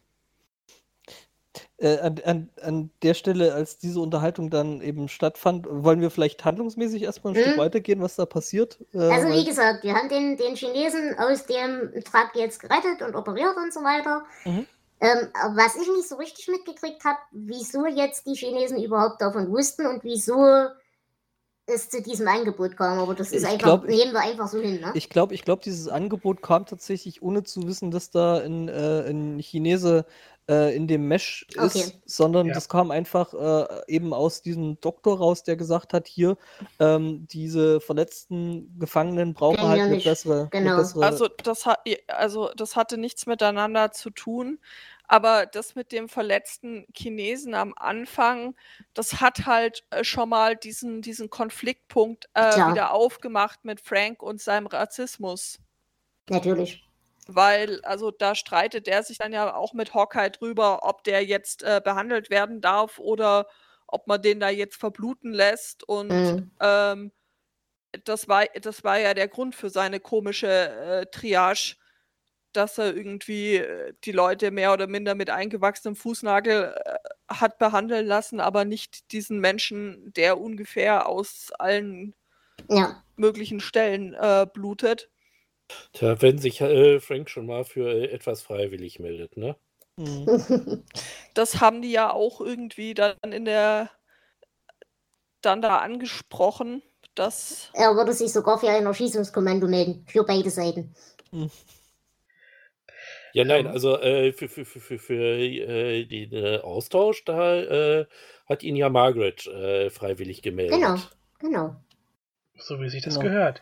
Äh, 1.80 2.00
an, 2.00 2.22
an, 2.24 2.50
an 2.62 2.92
der 3.04 3.14
Stelle, 3.14 3.54
als 3.54 3.78
diese 3.78 4.00
Unterhaltung 4.00 4.50
dann 4.50 4.80
eben 4.80 5.10
stattfand, 5.10 5.68
wollen 5.70 6.00
wir 6.00 6.12
vielleicht 6.12 6.46
handlungsmäßig 6.46 7.04
erstmal 7.04 7.34
ein 7.34 7.38
Mhm. 7.38 7.44
Stück 7.44 7.58
weitergehen, 7.58 8.02
was 8.02 8.16
da 8.16 8.26
passiert? 8.26 8.80
Äh, 8.94 9.00
Also 9.00 9.28
wie 9.28 9.44
gesagt, 9.44 9.84
wir 9.84 9.96
haben 9.96 10.08
den, 10.08 10.38
den 10.38 10.56
Chinesen 10.56 11.20
aus 11.20 11.46
dem 11.46 11.92
Truck 12.06 12.30
jetzt 12.36 12.62
gerettet 12.62 13.02
und 13.02 13.16
operiert 13.16 13.58
und 13.58 13.74
so 13.74 13.82
weiter. 13.82 14.24
Mhm. 14.46 14.66
Ähm, 15.02 15.30
was 15.56 15.76
ich 15.76 15.88
nicht 15.90 16.08
so 16.08 16.16
richtig 16.16 16.48
mitgekriegt 16.48 17.04
habe, 17.04 17.18
wieso 17.32 17.86
jetzt 17.88 18.28
die 18.28 18.36
Chinesen 18.36 18.82
überhaupt 18.84 19.22
davon 19.22 19.50
wussten 19.52 19.88
und 19.88 20.04
wieso 20.04 20.70
es 21.66 21.90
zu 21.90 22.02
diesem 22.02 22.28
Angebot 22.28 22.78
kam. 22.78 23.00
Aber 23.00 23.16
das 23.16 23.32
ist 23.32 23.44
Ich 23.44 23.50
einfach, 23.50 23.82
glaub, 23.82 23.88
nehmen 23.88 24.14
wir 24.14 24.20
einfach 24.22 24.48
so 24.48 24.60
hin, 24.60 24.80
ne? 24.80 24.94
Ich 24.96 25.10
glaube, 25.10 25.34
ich 25.34 25.44
glaub, 25.44 25.62
dieses 25.62 25.88
Angebot 25.88 26.42
kam 26.42 26.66
tatsächlich, 26.66 27.22
ohne 27.22 27.44
zu 27.44 27.66
wissen, 27.68 27.92
dass 27.92 28.12
da 28.12 28.40
ein, 28.40 28.68
äh, 28.68 29.10
ein 29.10 29.40
Chinese 29.40 30.06
äh, 30.50 30.76
in 30.76 30.88
dem 30.88 31.08
Mesh 31.08 31.46
ist, 31.54 31.76
Okay. 31.78 32.02
sondern 32.06 32.48
Ja. 32.48 32.54
das 32.56 32.68
kam 32.68 32.92
einfach 32.92 33.34
äh, 33.34 33.82
eben 33.88 34.14
aus 34.14 34.42
diesem 34.42 34.80
Doktor 34.82 35.18
raus, 35.18 35.44
der 35.44 35.56
gesagt 35.56 35.94
hat, 35.94 36.08
hier, 36.08 36.38
ähm, 36.80 37.26
diese 37.28 37.80
verletzten 37.80 38.78
Gefangenen 38.80 39.34
brauchen 39.34 39.58
Kennen 39.58 39.70
halt 39.70 39.80
wir 39.80 39.86
eine 39.88 39.96
nicht. 39.96 40.06
bessere, 40.06 40.52
eine 40.60 40.70
Genau. 40.70 40.76
bessere 40.76 41.06
Also 41.06 41.28
das, 41.44 41.66
hat, 41.66 41.80
also 42.08 42.50
das 42.56 42.76
hatte 42.76 42.98
nichts 42.98 43.26
miteinander 43.28 43.92
zu 43.92 44.10
tun, 44.10 44.60
aber 45.12 45.46
das 45.46 45.76
mit 45.76 45.92
dem 45.92 46.08
verletzten 46.10 46.86
Chinesen 46.96 47.54
am 47.56 47.74
Anfang, 47.78 48.56
das 48.94 49.20
hat 49.22 49.46
halt 49.46 49.84
äh, 49.92 50.04
schon 50.06 50.30
mal 50.30 50.56
diesen, 50.56 51.02
diesen 51.02 51.30
Konfliktpunkt 51.30 52.30
äh, 52.34 52.42
Klar. 52.54 52.66
wieder 52.66 52.94
aufgemacht 52.94 53.66
mit 53.66 53.82
Frank 53.82 54.24
und 54.24 54.42
seinem 54.42 54.68
Rassismus. 54.68 55.60
Natürlich. 56.30 56.84
Weil, 57.28 57.82
also 57.84 58.12
da 58.12 58.36
streitet 58.36 58.88
er 58.88 59.04
sich 59.04 59.18
dann 59.20 59.32
ja 59.32 59.54
auch 59.56 59.74
mit 59.74 59.94
Hawkeye 59.94 60.30
drüber, 60.32 60.80
ob 60.84 61.04
der 61.04 61.24
jetzt 61.24 61.64
äh, 61.64 61.80
behandelt 61.84 62.30
werden 62.30 62.62
darf 62.62 63.00
oder 63.00 63.48
ob 63.88 64.08
man 64.08 64.22
den 64.22 64.40
da 64.40 64.50
jetzt 64.50 64.78
verbluten 64.78 65.32
lässt. 65.34 65.84
Und 65.88 66.10
Mhm. 66.10 66.52
ähm, 66.60 67.12
das, 68.06 68.28
war, 68.28 68.46
das 68.62 68.84
war 68.84 69.00
ja 69.00 69.14
der 69.14 69.28
Grund 69.28 69.56
für 69.56 69.70
seine 69.70 70.00
komische 70.00 70.48
äh, 70.48 71.06
Triage, 71.08 71.78
dass 72.54 72.78
er 72.78 72.96
irgendwie 72.96 73.56
äh, 73.56 73.94
die 74.04 74.12
Leute 74.12 74.52
mehr 74.52 74.74
oder 74.74 74.88
minder 74.88 75.16
mit 75.16 75.30
eingewachsenem 75.30 75.96
Fußnagel 75.96 76.76
äh, 76.76 76.96
hat 77.28 77.58
behandeln 77.58 78.06
lassen, 78.06 78.40
aber 78.40 78.66
nicht 78.66 79.12
diesen 79.12 79.40
Menschen, 79.40 80.14
der 80.14 80.40
ungefähr 80.40 81.08
aus 81.08 81.52
allen 81.58 82.14
Ja. 82.70 83.04
möglichen 83.16 83.60
Stellen 83.60 84.14
äh, 84.14 84.46
blutet. 84.52 85.10
Tja, 85.94 86.22
wenn 86.22 86.38
sich 86.38 86.62
äh, 86.62 87.00
Frank 87.00 87.30
schon 87.30 87.46
mal 87.46 87.64
für 87.64 87.90
äh, 87.90 88.12
etwas 88.12 88.42
freiwillig 88.42 89.00
meldet, 89.00 89.38
ne? 89.38 89.56
Mhm. 89.98 90.26
das 91.34 91.62
haben 91.62 91.82
die 91.82 91.92
ja 91.92 92.12
auch 92.12 92.42
irgendwie 92.42 92.94
dann 92.94 93.16
in 93.32 93.46
der 93.46 93.90
dann 95.42 95.62
da 95.62 95.78
angesprochen, 95.78 96.84
dass 97.16 97.70
er 97.74 97.96
würde 97.96 98.14
sich 98.14 98.32
sogar 98.32 98.60
für 98.60 98.70
ein 98.70 98.86
Erschießungskommando 98.86 99.68
melden. 99.68 100.06
Für 100.08 100.24
beide 100.24 100.50
Seiten. 100.50 100.94
Ja, 103.34 103.46
nein, 103.46 103.66
Ähm. 103.66 103.72
also 103.72 103.98
äh, 104.00 104.34
für, 104.34 104.50
für, 104.50 104.66
für, 104.66 104.80
für, 104.80 105.00
für 105.00 105.16
äh, 105.16 106.06
den 106.06 106.34
äh, 106.34 106.58
Austausch, 106.60 107.24
da 107.26 107.56
äh, 108.02 108.06
hat 108.48 108.64
ihn 108.64 108.76
ja 108.76 108.90
Margaret 108.90 109.48
äh, 109.48 109.90
freiwillig 109.90 110.42
gemeldet. 110.42 110.80
Genau. 110.80 110.98
Genau. 111.40 111.76
So 112.58 112.80
wie 112.82 112.90
sich 112.90 113.04
das 113.04 113.20
Genau. 113.20 113.26
gehört. 113.34 113.62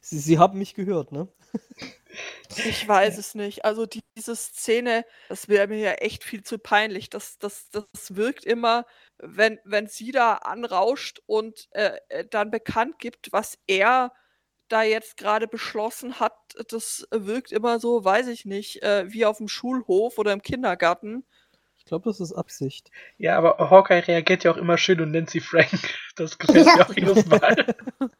Sie, 0.00 0.18
Sie 0.18 0.38
haben 0.38 0.58
mich 0.58 0.74
gehört, 0.74 1.12
ne? 1.12 1.28
ich 2.64 2.86
weiß 2.86 3.18
es 3.18 3.34
nicht. 3.34 3.64
Also 3.64 3.86
die, 3.86 4.00
diese 4.16 4.36
Szene, 4.36 5.04
das 5.28 5.48
wäre 5.48 5.68
mir 5.68 5.78
ja 5.78 5.92
echt 5.92 6.24
viel 6.24 6.42
zu 6.42 6.58
peinlich. 6.58 7.10
Das, 7.10 7.38
das, 7.38 7.70
das 7.70 8.16
wirkt 8.16 8.44
immer, 8.44 8.86
wenn, 9.18 9.58
wenn 9.64 9.86
sie 9.86 10.12
da 10.12 10.34
anrauscht 10.34 11.20
und 11.26 11.68
äh, 11.72 11.98
äh, 12.08 12.24
dann 12.28 12.50
bekannt 12.50 12.98
gibt, 12.98 13.32
was 13.32 13.58
er 13.66 14.12
da 14.68 14.82
jetzt 14.82 15.16
gerade 15.16 15.46
beschlossen 15.46 16.20
hat, 16.20 16.34
das 16.68 17.06
wirkt 17.10 17.52
immer 17.52 17.78
so, 17.80 18.04
weiß 18.04 18.28
ich 18.28 18.44
nicht, 18.44 18.82
äh, 18.82 19.04
wie 19.12 19.24
auf 19.26 19.38
dem 19.38 19.48
Schulhof 19.48 20.18
oder 20.18 20.32
im 20.32 20.42
Kindergarten. 20.42 21.24
Ich 21.76 21.84
glaube, 21.84 22.08
das 22.08 22.18
ist 22.20 22.32
Absicht. 22.32 22.90
Ja, 23.18 23.36
aber 23.36 23.70
Hawkeye 23.70 24.00
reagiert 24.06 24.44
ja 24.44 24.52
auch 24.52 24.56
immer 24.56 24.78
schön 24.78 25.00
und 25.00 25.10
nennt 25.10 25.30
sie 25.30 25.40
Frank. 25.40 25.68
Das 26.16 26.38
gefällt 26.38 26.64
mir 26.64 26.76
Ja. 26.76 26.86
auch 26.86 26.94
jedes 26.94 27.26
Mal. 27.26 27.74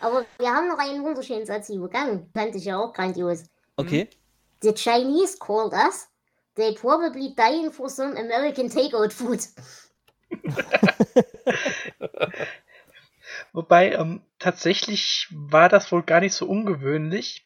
Aber 0.00 0.24
wir 0.38 0.48
haben 0.48 0.68
noch 0.68 0.78
einen 0.78 1.02
wunderschönen 1.02 1.44
Satz 1.44 1.68
übergangen. 1.70 2.30
Fand 2.32 2.54
ich 2.54 2.64
ja 2.64 2.78
auch 2.78 2.92
grandios. 2.92 3.42
Okay. 3.76 4.08
The 4.62 4.72
Chinese 4.72 5.36
called 5.38 5.72
us. 5.72 6.08
They 6.54 6.72
probably 6.74 7.34
dying 7.34 7.72
for 7.72 7.88
some 7.88 8.16
American 8.16 8.70
takeout 8.70 9.10
food. 9.12 9.40
Wobei, 13.52 13.92
ähm, 13.92 14.22
tatsächlich 14.38 15.28
war 15.30 15.68
das 15.68 15.90
wohl 15.92 16.02
gar 16.02 16.20
nicht 16.20 16.34
so 16.34 16.46
ungewöhnlich. 16.46 17.44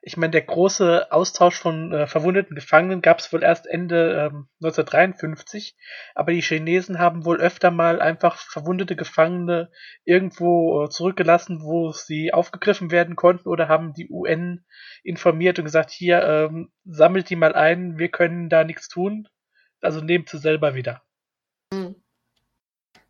Ich 0.00 0.16
meine, 0.16 0.30
der 0.30 0.42
große 0.42 1.10
Austausch 1.10 1.58
von 1.58 1.92
äh, 1.92 2.06
verwundeten 2.06 2.54
Gefangenen 2.54 3.02
gab 3.02 3.18
es 3.18 3.32
wohl 3.32 3.42
erst 3.42 3.66
Ende 3.66 4.30
ähm, 4.30 4.48
1953, 4.62 5.76
aber 6.14 6.32
die 6.32 6.40
Chinesen 6.40 7.00
haben 7.00 7.24
wohl 7.24 7.40
öfter 7.40 7.70
mal 7.72 8.00
einfach 8.00 8.36
verwundete 8.36 8.94
Gefangene 8.94 9.70
irgendwo 10.04 10.84
äh, 10.84 10.88
zurückgelassen, 10.88 11.62
wo 11.62 11.90
sie 11.90 12.32
aufgegriffen 12.32 12.92
werden 12.92 13.16
konnten 13.16 13.48
oder 13.48 13.66
haben 13.68 13.92
die 13.92 14.08
UN 14.08 14.64
informiert 15.02 15.58
und 15.58 15.64
gesagt, 15.64 15.90
hier, 15.90 16.22
ähm, 16.22 16.70
sammelt 16.84 17.28
die 17.28 17.36
mal 17.36 17.54
ein, 17.54 17.98
wir 17.98 18.08
können 18.08 18.48
da 18.48 18.62
nichts 18.62 18.88
tun, 18.88 19.28
also 19.80 20.00
nehmt 20.00 20.28
sie 20.28 20.38
selber 20.38 20.74
wieder. 20.74 21.02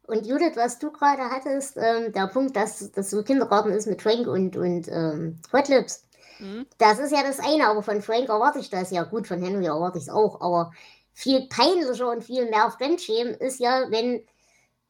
Und 0.09 0.27
Judith, 0.27 0.57
was 0.57 0.79
du 0.79 0.91
gerade 0.91 1.23
hattest, 1.31 1.77
ähm, 1.77 2.13
der 2.13 2.29
Punkt, 2.29 2.57
dass 2.57 2.91
das 2.93 3.11
so 3.11 3.23
Kindergarten 3.23 3.71
ist 3.73 3.87
mit 3.87 4.03
Frank 4.03 4.27
und, 4.27 4.57
und 4.57 4.89
ähm, 4.89 5.41
Hot 5.53 5.69
Lips, 5.69 6.05
Hm? 6.39 6.67
das 6.79 7.01
ist 7.01 7.13
ja 7.13 7.23
das 7.23 7.41
eine, 7.41 7.69
aber 7.69 7.83
von 7.83 8.01
Frank 8.03 8.29
erwarte 8.29 8.61
ich 8.61 8.71
das 8.71 8.91
ja. 8.93 9.05
Gut, 9.05 9.27
von 9.27 9.43
Henry 9.43 9.67
erwarte 9.67 9.99
ich 9.99 10.05
es 10.05 10.11
auch, 10.11 10.41
aber 10.41 10.73
viel 11.13 11.49
peinlicher 11.49 12.11
und 12.11 12.25
viel 12.25 12.49
mehr 12.51 12.71
Fremdschämen 12.71 13.35
ist 13.35 13.61
ja, 13.61 13.87
wenn 13.91 14.25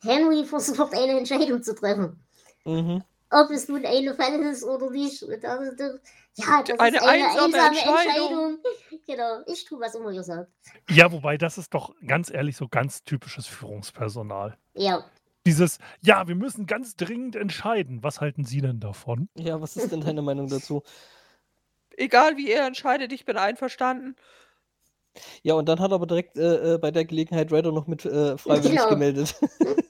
Henry 0.02 0.44
versucht, 0.46 0.94
eine 0.94 1.18
Entscheidung 1.18 1.62
zu 1.62 1.74
treffen. 1.74 2.24
Mhm. 2.64 3.02
Ob 3.30 3.50
es 3.50 3.68
nun 3.68 3.84
eine 3.84 4.14
Fall 4.14 4.40
ist 4.42 4.64
oder 4.64 4.90
nicht. 4.90 5.22
Und 5.22 5.42
das, 5.42 5.76
das, 5.76 6.00
ja, 6.34 6.62
das 6.62 6.78
Eine 6.78 6.96
ist 6.96 7.02
eine 7.02 7.10
einsame 7.24 7.44
einsame, 7.44 7.68
Entscheidung. 7.68 7.98
Entscheidung. 7.98 8.58
Genau, 9.06 9.40
ich 9.46 9.64
tue, 9.64 9.80
was 9.80 9.94
immer 9.94 10.10
ihr 10.10 10.22
sagt. 10.22 10.50
Ja, 10.90 11.10
wobei 11.10 11.38
das 11.38 11.56
ist 11.56 11.72
doch 11.72 11.94
ganz 12.06 12.30
ehrlich 12.30 12.56
so 12.56 12.68
ganz 12.68 13.04
typisches 13.04 13.46
Führungspersonal. 13.46 14.58
Ja, 14.74 15.02
Dieses, 15.46 15.78
ja, 16.02 16.28
wir 16.28 16.34
müssen 16.34 16.66
ganz 16.66 16.94
dringend 16.94 17.34
entscheiden. 17.34 18.02
Was 18.02 18.20
halten 18.20 18.44
Sie 18.44 18.60
denn 18.60 18.80
davon? 18.80 19.30
Ja, 19.34 19.62
was 19.62 19.76
ist 19.78 19.92
denn 19.92 20.02
deine 20.02 20.20
Meinung 20.20 20.48
dazu? 20.48 20.82
Egal 21.96 22.36
wie 22.36 22.50
er 22.50 22.66
entscheidet, 22.66 23.12
ich 23.14 23.24
bin 23.24 23.38
einverstanden. 23.38 24.14
Ja, 25.42 25.54
und 25.54 25.66
dann 25.70 25.80
hat 25.80 25.90
aber 25.92 26.06
direkt 26.06 26.36
äh, 26.36 26.74
äh, 26.74 26.78
bei 26.78 26.90
der 26.90 27.06
Gelegenheit 27.06 27.50
Ryder 27.50 27.72
noch 27.72 27.86
mit 27.86 28.04
äh, 28.04 28.36
freiwillig 28.36 28.76
Genau. 28.76 28.90
gemeldet. 28.90 29.34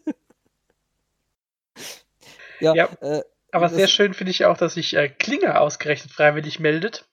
ja, 2.61 2.75
Ja. 2.75 2.88
Äh, 3.00 3.23
Aber 3.53 3.69
sehr 3.69 3.88
schön 3.88 4.15
finde 4.15 4.31
ich 4.31 4.45
auch, 4.45 4.57
dass 4.57 4.75
sich 4.75 4.95
äh, 4.95 5.09
Klinger 5.09 5.61
ausgerechnet 5.61 6.12
freiwillig 6.12 6.61
meldet. 6.61 7.09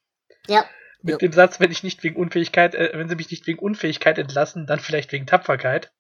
ja, 0.48 0.66
Mit 1.02 1.14
Ja. 1.14 1.18
dem 1.20 1.32
Satz, 1.32 1.60
wenn 1.60 1.72
ich 1.72 1.84
nicht 1.84 2.04
wegen 2.04 2.16
Unfähigkeit, 2.16 2.76
äh, 2.76 2.92
wenn 2.94 3.08
sie 3.10 3.16
mich 3.16 3.32
nicht 3.32 3.48
wegen 3.48 3.60
Unfähigkeit 3.60 4.18
entlassen, 4.18 4.66
dann 4.68 4.80
vielleicht 4.80 5.12
wegen 5.12 5.26
Tapferkeit. 5.28 5.92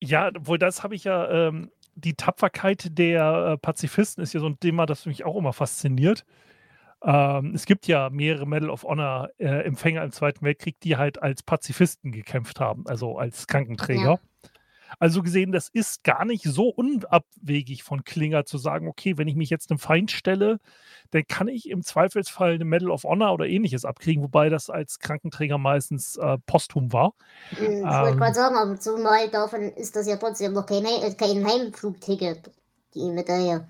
Ja, 0.00 0.30
wohl 0.38 0.58
das 0.58 0.82
habe 0.82 0.94
ich 0.94 1.04
ja, 1.04 1.28
ähm, 1.48 1.70
die 1.94 2.14
Tapferkeit 2.14 2.98
der 2.98 3.52
äh, 3.54 3.58
Pazifisten 3.58 4.22
ist 4.22 4.32
ja 4.32 4.40
so 4.40 4.48
ein 4.48 4.60
Thema, 4.60 4.86
das 4.86 5.06
mich 5.06 5.24
auch 5.24 5.36
immer 5.36 5.52
fasziniert. 5.52 6.24
Ähm, 7.02 7.52
es 7.54 7.64
gibt 7.66 7.86
ja 7.86 8.10
mehrere 8.10 8.46
Medal 8.46 8.70
of 8.70 8.82
Honor 8.84 9.30
äh, 9.38 9.46
Empfänger 9.64 10.02
im 10.02 10.10
Zweiten 10.12 10.44
Weltkrieg, 10.44 10.80
die 10.80 10.96
halt 10.96 11.22
als 11.22 11.42
Pazifisten 11.42 12.12
gekämpft 12.12 12.60
haben, 12.60 12.86
also 12.86 13.18
als 13.18 13.46
Krankenträger. 13.46 14.20
Also 14.98 15.22
gesehen, 15.22 15.52
das 15.52 15.68
ist 15.68 16.02
gar 16.04 16.24
nicht 16.24 16.44
so 16.44 16.68
unabwegig 16.68 17.82
von 17.82 18.04
Klinger 18.04 18.44
zu 18.44 18.58
sagen, 18.58 18.88
okay, 18.88 19.16
wenn 19.18 19.28
ich 19.28 19.36
mich 19.36 19.50
jetzt 19.50 19.70
einem 19.70 19.78
Feind 19.78 20.10
stelle, 20.10 20.58
dann 21.10 21.24
kann 21.28 21.48
ich 21.48 21.68
im 21.68 21.82
Zweifelsfall 21.82 22.54
eine 22.54 22.64
Medal 22.64 22.90
of 22.90 23.04
Honor 23.04 23.32
oder 23.32 23.46
ähnliches 23.46 23.84
abkriegen, 23.84 24.22
wobei 24.22 24.48
das 24.48 24.70
als 24.70 24.98
Krankenträger 24.98 25.58
meistens 25.58 26.16
äh, 26.16 26.38
posthum 26.46 26.92
war. 26.92 27.14
ich 27.50 27.58
wollte 27.58 27.74
Ähm. 27.74 28.16
gerade 28.18 28.34
sagen, 28.34 28.56
aber 28.56 28.78
zumal 28.80 29.28
davon 29.28 29.72
ist 29.72 29.96
das 29.96 30.06
ja 30.06 30.16
trotzdem 30.16 30.52
noch 30.52 30.66
kein, 30.66 30.84
kein 31.16 31.46
Heimflugticket, 31.46 32.50
die 32.94 33.10
Medaille. 33.10 33.66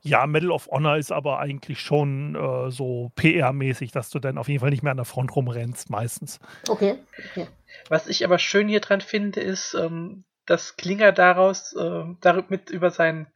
Ja, 0.00 0.26
Medal 0.26 0.50
of 0.50 0.68
Honor 0.70 0.96
ist 0.96 1.12
aber 1.12 1.38
eigentlich 1.38 1.80
schon 1.80 2.34
äh, 2.34 2.70
so 2.70 3.12
PR-mäßig, 3.16 3.92
dass 3.92 4.10
du 4.10 4.18
dann 4.18 4.38
auf 4.38 4.48
jeden 4.48 4.60
Fall 4.60 4.70
nicht 4.70 4.82
mehr 4.82 4.90
an 4.92 4.96
der 4.96 5.04
Front 5.06 5.34
rumrennst, 5.36 5.90
meistens. 5.90 6.40
Okay, 6.68 6.96
okay. 7.30 7.46
Was 7.88 8.06
ich 8.08 8.24
aber 8.24 8.38
schön 8.38 8.68
hier 8.68 8.80
dran 8.80 9.00
finde, 9.00 9.40
ist, 9.40 9.74
ähm, 9.74 10.24
dass 10.46 10.76
Klinger 10.76 11.12
daraus 11.12 11.72
äh, 11.74 12.04
damit 12.20 12.70
über 12.70 12.90
sein, 12.90 13.26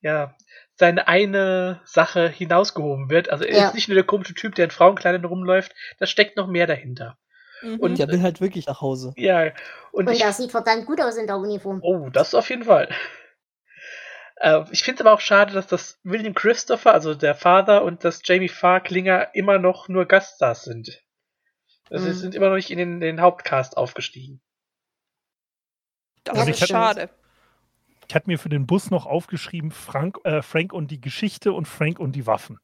ja, 0.00 0.34
seine 0.74 1.08
eine 1.08 1.80
Sache 1.84 2.28
hinausgehoben 2.28 3.08
wird. 3.08 3.30
Also 3.30 3.44
er 3.44 3.58
Ja. 3.58 3.66
ist 3.68 3.74
nicht 3.74 3.88
nur 3.88 3.94
der 3.94 4.04
komische 4.04 4.34
Typ, 4.34 4.54
der 4.56 4.66
in 4.66 4.70
Frauenkleidern 4.70 5.24
rumläuft, 5.24 5.74
da 5.98 6.06
steckt 6.06 6.36
noch 6.36 6.48
mehr 6.48 6.66
dahinter. 6.66 7.16
Mhm. 7.62 7.76
Und- 7.80 7.98
Der 7.98 8.08
will 8.08 8.20
halt 8.22 8.40
wirklich 8.40 8.66
nach 8.66 8.80
Hause. 8.82 9.14
Ja, 9.16 9.44
und, 9.92 10.06
Und 10.08 10.12
ich, 10.12 10.22
er 10.22 10.32
sieht 10.32 10.50
verdammt 10.50 10.84
gut 10.86 11.00
aus 11.00 11.16
in 11.16 11.26
der 11.26 11.38
Uniform. 11.38 11.78
oh, 11.82 12.10
das 12.10 12.34
auf 12.34 12.50
jeden 12.50 12.64
Fall. 12.64 12.88
Äh, 14.36 14.64
ich 14.70 14.82
finde 14.82 14.96
es 14.96 15.06
aber 15.06 15.14
auch 15.14 15.20
schade, 15.20 15.52
dass 15.52 15.66
das 15.66 15.98
William 16.04 16.34
Christopher, 16.34 16.92
also 16.92 17.14
der 17.14 17.34
Vater, 17.34 17.84
und 17.84 18.04
das 18.04 18.20
Jamie 18.24 18.48
Farr 18.48 18.80
Klinger 18.80 19.34
immer 19.34 19.58
noch 19.58 19.88
nur 19.88 20.06
Gaststars 20.06 20.64
sind. 20.64 21.02
Also 21.90 22.06
sie 22.06 22.14
Mhm. 22.14 22.20
sind 22.20 22.34
immer 22.34 22.48
noch 22.48 22.56
nicht 22.56 22.70
in 22.70 22.78
den, 22.78 23.00
den 23.00 23.20
Hauptcast 23.20 23.76
aufgestiegen. 23.76 24.40
das 26.24 26.38
Also 26.38 26.50
ist 26.50 26.66
schade. 26.68 27.08
Ich 28.08 28.14
hatte 28.14 28.28
mir 28.28 28.38
für 28.38 28.48
den 28.48 28.66
Bus 28.66 28.90
noch 28.90 29.06
aufgeschrieben, 29.06 29.70
Frank, 29.70 30.18
äh, 30.24 30.42
Frank 30.42 30.72
und 30.72 30.90
die 30.90 31.00
Geschichte 31.00 31.52
und 31.52 31.66
Frank 31.66 31.98
und 31.98 32.12
die 32.12 32.26
Waffen. 32.26 32.58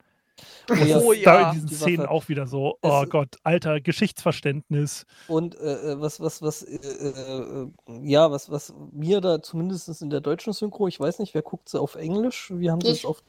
Oh 0.70 0.74
ja. 0.74 0.98
Oh 0.98 1.12
Da 1.12 1.40
ja, 1.40 1.48
in 1.48 1.54
diesen 1.54 1.68
die 1.68 1.74
Szenen 1.74 2.06
auch 2.06 2.28
wieder 2.28 2.46
so, 2.46 2.78
oh 2.82 3.02
Es- 3.02 3.10
Gott, 3.10 3.36
alter 3.42 3.80
Geschichtsverständnis. 3.80 5.06
Und 5.28 5.54
äh, 5.56 5.92
äh, 5.92 6.00
was, 6.00 6.20
was, 6.20 6.40
was, 6.40 6.62
äh, 6.62 6.76
äh, 6.76 7.68
ja, 8.02 8.30
was, 8.30 8.50
was 8.50 8.72
mir 8.92 9.20
da 9.20 9.42
zumindest 9.42 9.88
in 10.00 10.10
der 10.10 10.20
deutschen 10.20 10.52
Synchro, 10.52 10.88
ich 10.88 10.98
weiß 10.98 11.18
nicht, 11.18 11.34
wer 11.34 11.42
guckt 11.42 11.68
sie 11.68 11.80
auf 11.80 11.94
Englisch? 11.96 12.50
Wir 12.54 12.72
haben 12.72 12.80
es 12.82 13.04
auf, 13.04 13.22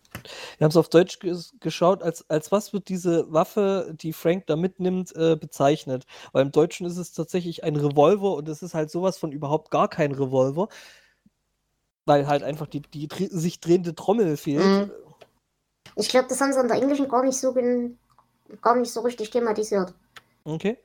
wir 0.57 0.65
haben 0.65 0.69
es 0.71 0.77
auf 0.77 0.89
Deutsch 0.89 1.19
ges 1.19 1.53
geschaut, 1.59 2.03
als, 2.03 2.29
als 2.29 2.51
was 2.51 2.71
wird 2.73 2.87
diese 2.89 3.31
Waffe, 3.31 3.93
die 3.99 4.13
Frank 4.13 4.47
da 4.47 4.55
mitnimmt, 4.55 5.15
äh, 5.15 5.35
bezeichnet? 5.35 6.05
Weil 6.31 6.45
im 6.45 6.51
Deutschen 6.51 6.85
ist 6.85 6.97
es 6.97 7.11
tatsächlich 7.11 7.63
ein 7.63 7.75
Revolver 7.75 8.35
und 8.35 8.47
es 8.47 8.61
ist 8.63 8.73
halt 8.73 8.89
sowas 8.91 9.17
von 9.17 9.31
überhaupt 9.31 9.71
gar 9.71 9.87
kein 9.89 10.11
Revolver. 10.13 10.69
Weil 12.05 12.27
halt 12.27 12.43
einfach 12.43 12.67
die, 12.67 12.81
die 12.81 13.07
sich 13.29 13.59
drehende 13.59 13.95
Trommel 13.95 14.35
fehlt. 14.37 14.65
Mhm. 14.65 14.91
Ich 15.95 16.09
glaube, 16.09 16.27
das 16.27 16.41
haben 16.41 16.53
sie 16.53 16.59
in 16.59 16.67
der 16.67 16.77
Englischen 16.77 17.07
gar 17.07 17.23
nicht 17.23 17.37
so 17.37 17.53
gar 18.61 18.75
nicht 18.75 18.91
so 18.91 19.01
richtig 19.01 19.29
thematisiert. 19.29 19.93
Okay. 20.43 20.77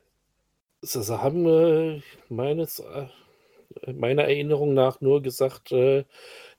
Sie 0.81 1.03
sie 1.03 1.21
haben 1.21 1.45
äh, 1.45 2.01
meines, 2.29 2.79
äh, 2.79 3.07
meiner 3.91 4.23
Erinnerung 4.23 4.73
nach 4.73 5.01
nur 5.01 5.21
gesagt, 5.21 5.71
äh, 5.71 6.05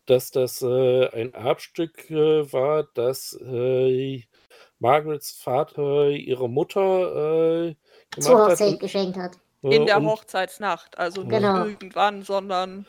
dass 0.06 0.30
das 0.30 0.62
äh, 0.62 1.08
ein 1.10 1.32
Erbstück 1.32 2.10
äh, 2.10 2.52
war, 2.52 2.88
das 2.94 3.38
äh, 3.42 4.22
Margarets 4.78 5.30
Vater 5.30 6.08
ihrer 6.10 6.48
Mutter 6.48 7.68
äh, 7.68 7.74
Zur 8.20 8.38
hat. 8.38 8.50
Hochzeit 8.52 8.72
Und, 8.72 8.80
geschenkt 8.80 9.16
hat. 9.16 9.36
äh, 9.62 9.76
In 9.76 9.86
der 9.86 9.98
und, 9.98 10.06
Hochzeitsnacht. 10.06 10.98
Also 10.98 11.22
nicht 11.22 11.30
Genau. 11.30 11.64
irgendwann, 11.64 12.22
sondern 12.22 12.86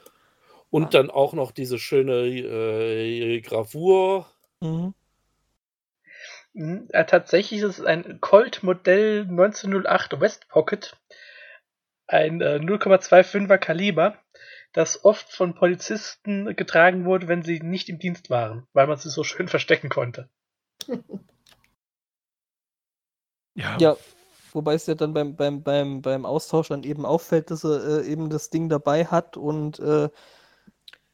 und 0.70 0.94
dann 0.94 1.10
auch 1.10 1.34
noch 1.34 1.52
diese 1.52 1.78
schöne 1.80 2.28
äh, 2.28 3.42
Gravur. 3.42 4.26
Mhm. 4.62 4.94
Mhm, 6.54 6.88
äh, 6.92 7.06
tatsächlich 7.06 7.62
ist 7.62 7.80
es 7.80 7.86
ein 7.86 8.20
Colt 8.20 8.64
Modell 8.64 9.26
1908 9.26 10.20
West 10.20 10.48
Pocket, 10.50 10.98
ein 12.08 12.42
äh, 12.42 12.60
0,25er 12.60 13.58
Kaliber, 13.58 14.18
das 14.74 15.06
oft 15.06 15.32
von 15.32 15.56
Polizisten 15.56 16.56
getragen 16.56 17.06
wurde, 17.06 17.28
wenn 17.28 17.44
sie 17.44 17.60
nicht 17.62 17.90
im 17.90 18.00
Dienst 18.00 18.30
waren, 18.30 18.68
weil 18.74 18.88
man 18.88 18.98
sie 18.98 19.10
so 19.10 19.24
schön 19.24 19.48
verstecken 19.50 19.90
konnte. 19.90 20.30
Ja, 23.56 23.78
Ja, 23.80 23.98
wobei 24.54 24.74
es 24.76 24.88
ja 24.88 24.96
dann 24.96 25.14
beim, 25.14 25.36
beim, 25.36 25.64
beim, 25.64 26.02
beim 26.02 26.26
Austausch 26.26 26.70
dann 26.70 26.84
eben 26.84 27.06
auffällt, 27.06 27.52
dass 27.52 27.64
er 27.64 28.02
äh, 28.02 28.08
eben 28.08 28.30
das 28.30 28.50
Ding 28.50 28.70
dabei 28.70 29.06
hat 29.06 29.38
und 29.38 29.80
äh, 29.80 30.10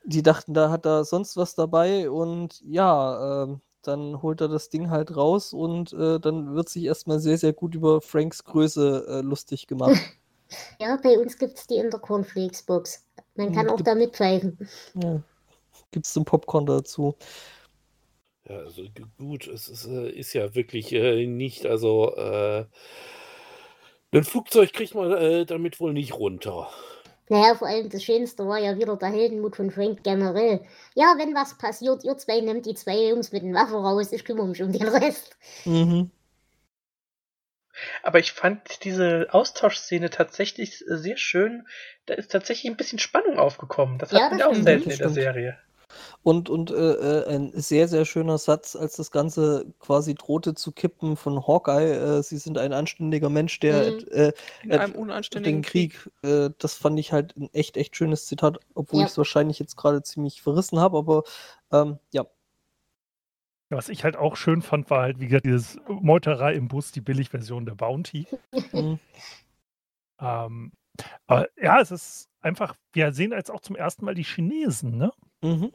die 0.04 0.24
dachten, 0.24 0.54
da 0.54 0.70
hat 0.70 0.86
er 0.86 1.04
sonst 1.04 1.38
was 1.38 1.56
dabei 1.56 2.10
und 2.10 2.62
ja, 2.62 3.44
ähm, 3.44 3.62
dann 3.88 4.22
holt 4.22 4.42
er 4.42 4.48
das 4.50 4.70
Ding 4.70 4.90
halt 4.90 5.16
raus 5.16 5.54
und 5.54 5.94
äh, 5.94 6.20
dann 6.20 6.56
wird 6.56 6.70
sich 6.70 6.84
erstmal 6.86 7.20
sehr, 7.20 7.38
sehr 7.38 7.54
gut 7.54 7.76
über 7.76 8.02
Franks 8.02 8.44
Größe 8.44 9.06
äh, 9.08 9.22
lustig 9.22 9.68
gemacht. 9.68 9.98
Ja, 10.80 10.96
bei 11.04 11.20
uns 11.20 11.38
gibt 11.38 11.58
es 11.58 11.68
die 11.68 11.76
in 11.76 11.90
der 11.92 12.00
Cornflakes-Box. 12.00 13.06
Man 13.36 13.52
kann 13.52 13.66
Mhm, 13.66 13.72
auch 13.72 13.76
gibt- 13.76 13.88
da 13.88 13.96
mitpfeifen. 13.96 14.58
Ja. 14.94 15.22
Gibt's 15.92 16.14
zum 16.14 16.24
Popcorn 16.24 16.66
dazu. 16.66 17.18
Ja, 18.48 18.60
also 18.60 18.84
gut, 19.18 19.46
es 19.48 19.68
ist, 19.68 19.88
äh, 19.88 20.10
ist 20.10 20.32
ja 20.32 20.56
wirklich 20.56 20.94
äh, 20.94 21.26
nicht, 21.26 21.66
also 21.66 22.16
äh, 22.16 22.64
ein 24.14 24.24
Flugzeug 24.24 24.72
kriegt 24.72 24.96
man 24.96 25.12
äh, 25.12 25.46
damit 25.46 25.82
wohl 25.82 25.92
nicht 25.92 26.14
runter. 26.14 26.70
Naja, 27.30 27.56
vor 27.56 27.68
allem 27.68 27.90
das 27.90 28.04
Schönste 28.04 28.48
war 28.48 28.58
ja 28.60 28.78
wieder 28.78 28.96
der 28.98 29.10
Heldenmut 29.10 29.56
von 29.58 29.72
Frank 29.72 30.04
generell. 30.04 30.62
Ja, 30.96 31.16
wenn 31.18 31.36
was 31.36 31.58
passiert, 31.58 32.04
ihr 32.04 32.18
zwei 32.18 32.40
nehmt 32.42 32.66
die 32.66 32.74
zwei 32.74 33.10
Jungs 33.10 33.32
mit 33.32 33.44
den 33.44 33.54
Waffen 33.54 33.76
raus, 33.76 34.12
ich 34.12 34.24
kümmere 34.24 34.48
mich 34.48 34.62
um 34.64 34.72
den 34.72 34.88
Rest. 34.88 35.38
Mhm. 35.66 36.12
Aber 38.02 38.20
ich 38.20 38.32
fand 38.32 38.84
diese 38.84 39.28
Austauschszene 39.32 40.10
tatsächlich 40.10 40.84
sehr 40.88 41.18
schön. 41.18 41.68
Da 42.06 42.16
ist 42.16 42.32
tatsächlich 42.32 42.72
ein 42.72 42.78
bisschen 42.78 43.00
Spannung 43.00 43.38
aufgekommen. 43.38 44.00
Das 44.00 44.12
Ja, 44.12 44.22
hat 44.22 44.32
man 44.32 44.42
auch 44.42 44.56
selten 44.56 44.90
in 44.90 44.98
der. 44.98 45.10
Serie. 45.10 45.58
Und, 46.24 46.50
und 46.50 46.72
äh, 46.72 46.76
äh, 46.76 47.36
ein 47.36 47.52
sehr, 47.54 47.88
sehr 47.88 48.06
schöner 48.06 48.38
Satz, 48.38 48.76
als 48.76 48.96
das 48.98 49.12
Ganze 49.12 49.66
quasi 49.80 50.16
drohte 50.16 50.54
zu 50.54 50.72
kippen 50.72 51.16
von 51.16 51.46
Hawkeye. 51.48 51.94
Äh, 52.20 52.24
Sie 52.24 52.38
sind 52.38 52.58
ein 52.58 52.74
anständiger 52.74 53.30
Mensch, 53.30 53.60
der 53.60 53.92
Mhm. 53.94 54.00
äh, 54.12 54.32
in 54.64 54.72
einem 54.74 54.94
den 54.94 55.02
unanständigen 55.02 55.62
Krieg. 55.62 55.94
Krieg. 56.22 56.30
Äh, 56.30 56.50
das 56.58 56.74
fand 56.76 57.00
ich 57.00 57.12
halt 57.14 57.36
ein 57.38 57.50
echt, 57.54 57.78
echt 57.78 57.96
schönes 57.96 58.26
Zitat, 58.26 58.60
obwohl 58.76 59.00
Ja. 59.02 59.06
ich 59.06 59.12
es 59.12 59.18
wahrscheinlich 59.18 59.60
jetzt 59.60 59.78
gerade 59.78 60.04
ziemlich 60.04 60.42
verrissen 60.42 60.80
habe, 60.80 60.98
aber 60.98 61.24
ähm, 61.72 61.98
ja. 62.12 62.26
was 63.70 63.90
ich 63.90 64.04
halt 64.04 64.16
auch 64.16 64.36
schön 64.38 64.62
fand, 64.62 64.90
war 64.90 65.02
halt, 65.02 65.20
wie 65.20 65.28
gesagt, 65.28 65.46
dieses 65.46 65.78
Meuterei 65.88 66.54
im 66.54 66.68
Bus, 66.70 66.92
die 66.92 67.02
Billigversion 67.02 67.66
der 67.66 67.76
Bounty. 67.76 68.26
Mhm. 68.74 69.00
Ähm, 70.20 70.72
aber 71.28 71.48
ja, 71.62 71.80
es 71.80 71.92
ist 71.92 72.30
einfach, 72.42 72.76
wir 72.94 73.14
sehen 73.14 73.32
jetzt 73.32 73.52
auch 73.52 73.62
zum 73.62 73.76
ersten 73.76 74.04
Mal 74.06 74.16
die 74.16 74.24
Chinesen, 74.24 74.98
ne? 74.98 75.12
Mhm. 75.48 75.72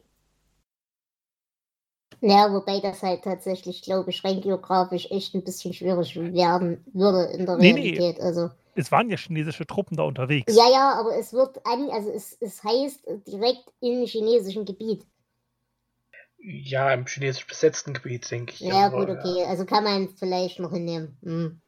Ja, 2.21 2.53
wobei 2.53 2.79
das 2.79 3.03
halt 3.03 3.23
tatsächlich, 3.23 3.81
glaube 3.81 4.09
ich, 4.09 4.23
rein 4.23 4.39
geografisch 4.39 5.11
echt 5.11 5.35
ein 5.35 5.43
bisschen 5.43 5.73
schwierig 5.73 6.15
werden 6.15 6.85
würde 6.93 7.25
in 7.33 7.45
der 7.45 7.57
Nee, 7.57 7.73
nee. 7.73 7.89
Realität. 7.89 8.21
Also, 8.21 8.49
Es 8.75 8.91
waren 8.91 9.09
ja 9.09 9.17
chinesische 9.17 9.67
Truppen 9.67 9.97
da 9.97 10.03
unterwegs. 10.03 10.55
ja, 10.55 10.69
ja, 10.71 10.93
aber 10.97 11.17
es 11.17 11.33
wird 11.33 11.65
an, 11.65 11.89
also 11.89 12.09
es, 12.11 12.37
es 12.39 12.63
heißt 12.63 13.01
direkt 13.27 13.65
im 13.81 14.05
chinesischen 14.05 14.63
Gebiet. 14.63 15.05
Ja, 16.37 16.93
im 16.93 17.05
chinesisch 17.05 17.45
besetzten 17.47 17.93
Gebiet, 17.93 18.29
denke 18.29 18.53
ich. 18.53 18.61
Ja, 18.61 18.85
aber, 18.87 19.05
gut, 19.05 19.17
okay. 19.17 19.45
Also 19.45 19.65
kann 19.65 19.83
man 19.83 20.09
vielleicht 20.09 20.59
noch 20.59 20.71
hinnehmen. 20.71 21.17
Hm. 21.23 21.61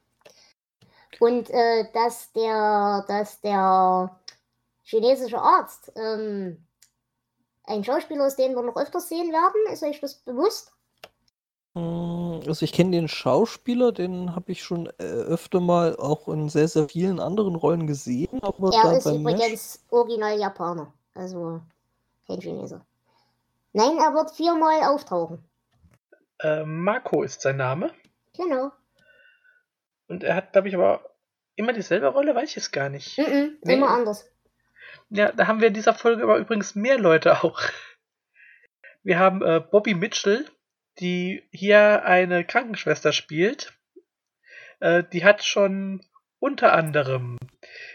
Und 1.18 1.50
äh, 1.50 1.84
dass 1.92 2.32
der, 2.32 3.04
dass 3.08 3.40
der 3.40 4.20
chinesische 4.84 5.38
Arzt 5.38 5.92
ähm, 5.96 6.65
ein 7.66 7.84
Schauspieler 7.84 8.26
ist, 8.26 8.36
den 8.36 8.54
wir 8.54 8.62
noch 8.62 8.76
öfters 8.76 9.08
sehen 9.08 9.32
werden, 9.32 9.72
ist 9.72 9.82
euch 9.82 10.00
das 10.00 10.14
bewusst? 10.14 10.72
Mm, 11.74 12.40
Also 12.46 12.62
ich 12.64 12.72
kenne 12.72 12.92
den 12.92 13.08
Schauspieler, 13.08 13.92
den 13.92 14.34
habe 14.34 14.52
ich 14.52 14.62
schon 14.62 14.86
äh, 14.98 15.02
öfter 15.04 15.60
mal 15.60 15.96
auch 15.96 16.28
in 16.28 16.48
sehr, 16.48 16.68
sehr 16.68 16.88
vielen 16.88 17.20
anderen 17.20 17.54
Rollen 17.56 17.86
gesehen, 17.86 18.42
aber 18.42 18.72
Er 18.72 18.96
ist 18.96 19.04
beim 19.04 19.22
Mesh, 19.22 19.34
übrigens 19.34 19.84
original 19.90 20.38
Japaner, 20.38 20.92
also 21.14 21.60
kein 22.26 22.40
Chineser. 22.40 22.84
Nein, 23.72 23.98
er 23.98 24.14
wird 24.14 24.30
viermal 24.30 24.82
auftauchen. 24.84 25.44
Äh, 26.40 26.64
Marco 26.64 27.22
ist 27.22 27.40
sein 27.42 27.58
Name. 27.58 27.90
Genau. 28.36 28.70
Und 30.08 30.22
er 30.22 30.36
hat, 30.36 30.52
glaube 30.52 30.68
ich, 30.68 30.74
aber 30.74 31.00
immer 31.56 31.72
dieselbe 31.72 32.06
Rolle, 32.08 32.34
weiß 32.34 32.50
ich 32.50 32.56
es 32.58 32.70
gar 32.70 32.88
nicht. 32.88 33.18
Mhm, 33.18 33.58
Nee. 33.64 33.74
Immer 33.74 33.90
anders. 33.90 34.24
Ja, 35.10 35.32
da 35.32 35.46
haben 35.46 35.60
wir 35.60 35.68
in 35.68 35.74
dieser 35.74 35.94
Folge 35.94 36.22
aber 36.22 36.38
übrigens 36.38 36.74
mehr 36.74 36.98
Leute 36.98 37.42
auch. 37.42 37.60
Wir 39.02 39.18
haben 39.18 39.42
äh, 39.42 39.60
Bobby 39.60 39.94
Mitchell, 39.94 40.44
die 40.98 41.42
hier 41.50 42.04
eine 42.04 42.44
Krankenschwester 42.44 43.12
spielt. 43.12 43.72
Äh, 44.80 45.04
die 45.12 45.24
hat 45.24 45.44
schon 45.44 46.04
unter 46.38 46.72
anderem 46.72 47.38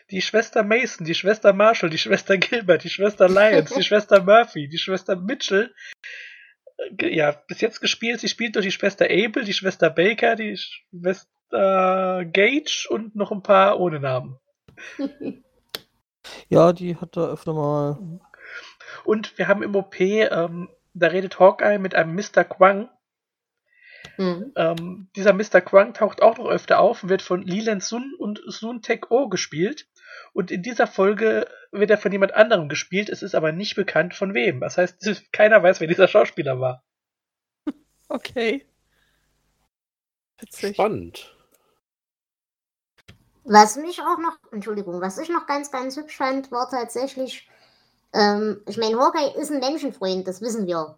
die 0.10 0.22
Schwester 0.22 0.64
Mason, 0.64 1.06
die 1.06 1.16
Schwester 1.16 1.54
Marshall, 1.54 1.90
die 1.90 1.98
Schwester 1.98 2.38
Gilbert, 2.38 2.84
die 2.84 2.90
Schwester 2.90 3.30
Lyons, 3.30 3.74
die 3.74 3.84
Schwester 3.84 4.24
Murphy, 4.24 4.68
die 4.68 4.78
Schwester 4.78 5.16
Mitchell. 5.16 5.74
äh, 6.98 7.16
Ja, 7.16 7.32
bis 7.48 7.62
jetzt 7.62 7.82
gespielt. 7.82 8.20
Sie 8.20 8.30
spielt 8.30 8.56
durch 8.56 8.66
die 8.66 8.72
Schwester 8.72 9.06
Abel, 9.06 9.44
die 9.44 9.54
Schwester 9.54 9.90
Baker, 9.90 10.36
die 10.36 10.58
Schwester 10.58 11.28
Gage 12.32 12.88
und 12.90 13.16
noch 13.16 13.32
ein 13.32 13.44
paar 13.44 13.80
ohne 13.80 14.00
Namen. 14.00 14.40
ja, 16.50 16.74
die 16.74 16.96
hat 16.98 17.18
da 17.18 17.28
öfter 17.28 17.54
mal. 17.54 18.20
Und 19.04 19.38
wir 19.38 19.48
haben 19.48 19.64
im 19.64 19.76
OP, 19.76 20.00
ähm, 20.00 20.70
da 20.94 21.08
redet 21.08 21.40
Hawkeye 21.40 21.80
mit 21.80 21.96
einem 21.96 22.16
Mr. 22.16 22.44
Quang. 22.44 22.90
Mhm. 24.18 24.52
Ähm, 24.56 25.10
dieser 25.16 25.34
Mr. 25.34 25.62
Quang 25.62 25.94
taucht 25.94 26.22
auch 26.22 26.38
noch 26.38 26.48
öfter 26.48 26.80
auf 26.80 27.04
und 27.04 27.10
wird 27.10 27.22
von 27.22 27.42
Leland 27.44 27.84
Sun 27.84 28.14
und 28.18 28.42
Sun 28.48 28.82
Tek 28.82 29.12
O 29.12 29.30
gespielt. 29.30 29.88
Und 30.34 30.52
in 30.52 30.64
dieser 30.64 30.88
Folge 30.88 31.48
wird 31.72 31.90
er 31.90 31.98
von 31.98 32.12
jemand 32.12 32.34
anderem 32.34 32.70
gespielt, 32.70 33.10
es 33.10 33.22
ist 33.22 33.36
aber 33.36 33.52
nicht 33.52 33.76
bekannt 33.76 34.14
von 34.16 34.34
wem. 34.34 34.60
Das 34.60 34.78
heißt, 34.78 34.98
keiner 35.32 35.62
weiß, 35.62 35.80
wer 35.80 35.88
dieser 35.88 36.08
Schauspieler 36.08 36.60
war. 36.60 36.84
Okay. 38.10 38.66
Witzig. 40.40 40.76
Spannend. 40.76 41.34
Was 43.44 43.76
mich 43.76 44.02
auch 44.02 44.18
noch, 44.18 44.38
Entschuldigung, 44.52 45.02
was 45.02 45.18
ich 45.18 45.30
noch 45.30 45.48
ganz, 45.48 45.72
ganz 45.72 45.98
hübsch 45.98 46.18
fand, 46.18 46.52
war 46.52 46.70
tatsächlich, 46.70 47.50
ähm, 48.14 48.62
ich 48.68 48.78
meine, 48.78 49.00
Hawkeye 49.00 49.34
ist 49.40 49.52
ein 49.52 49.60
Menschenfreund, 49.60 50.28
das 50.28 50.42
wissen 50.42 50.68
wir. 50.68 50.98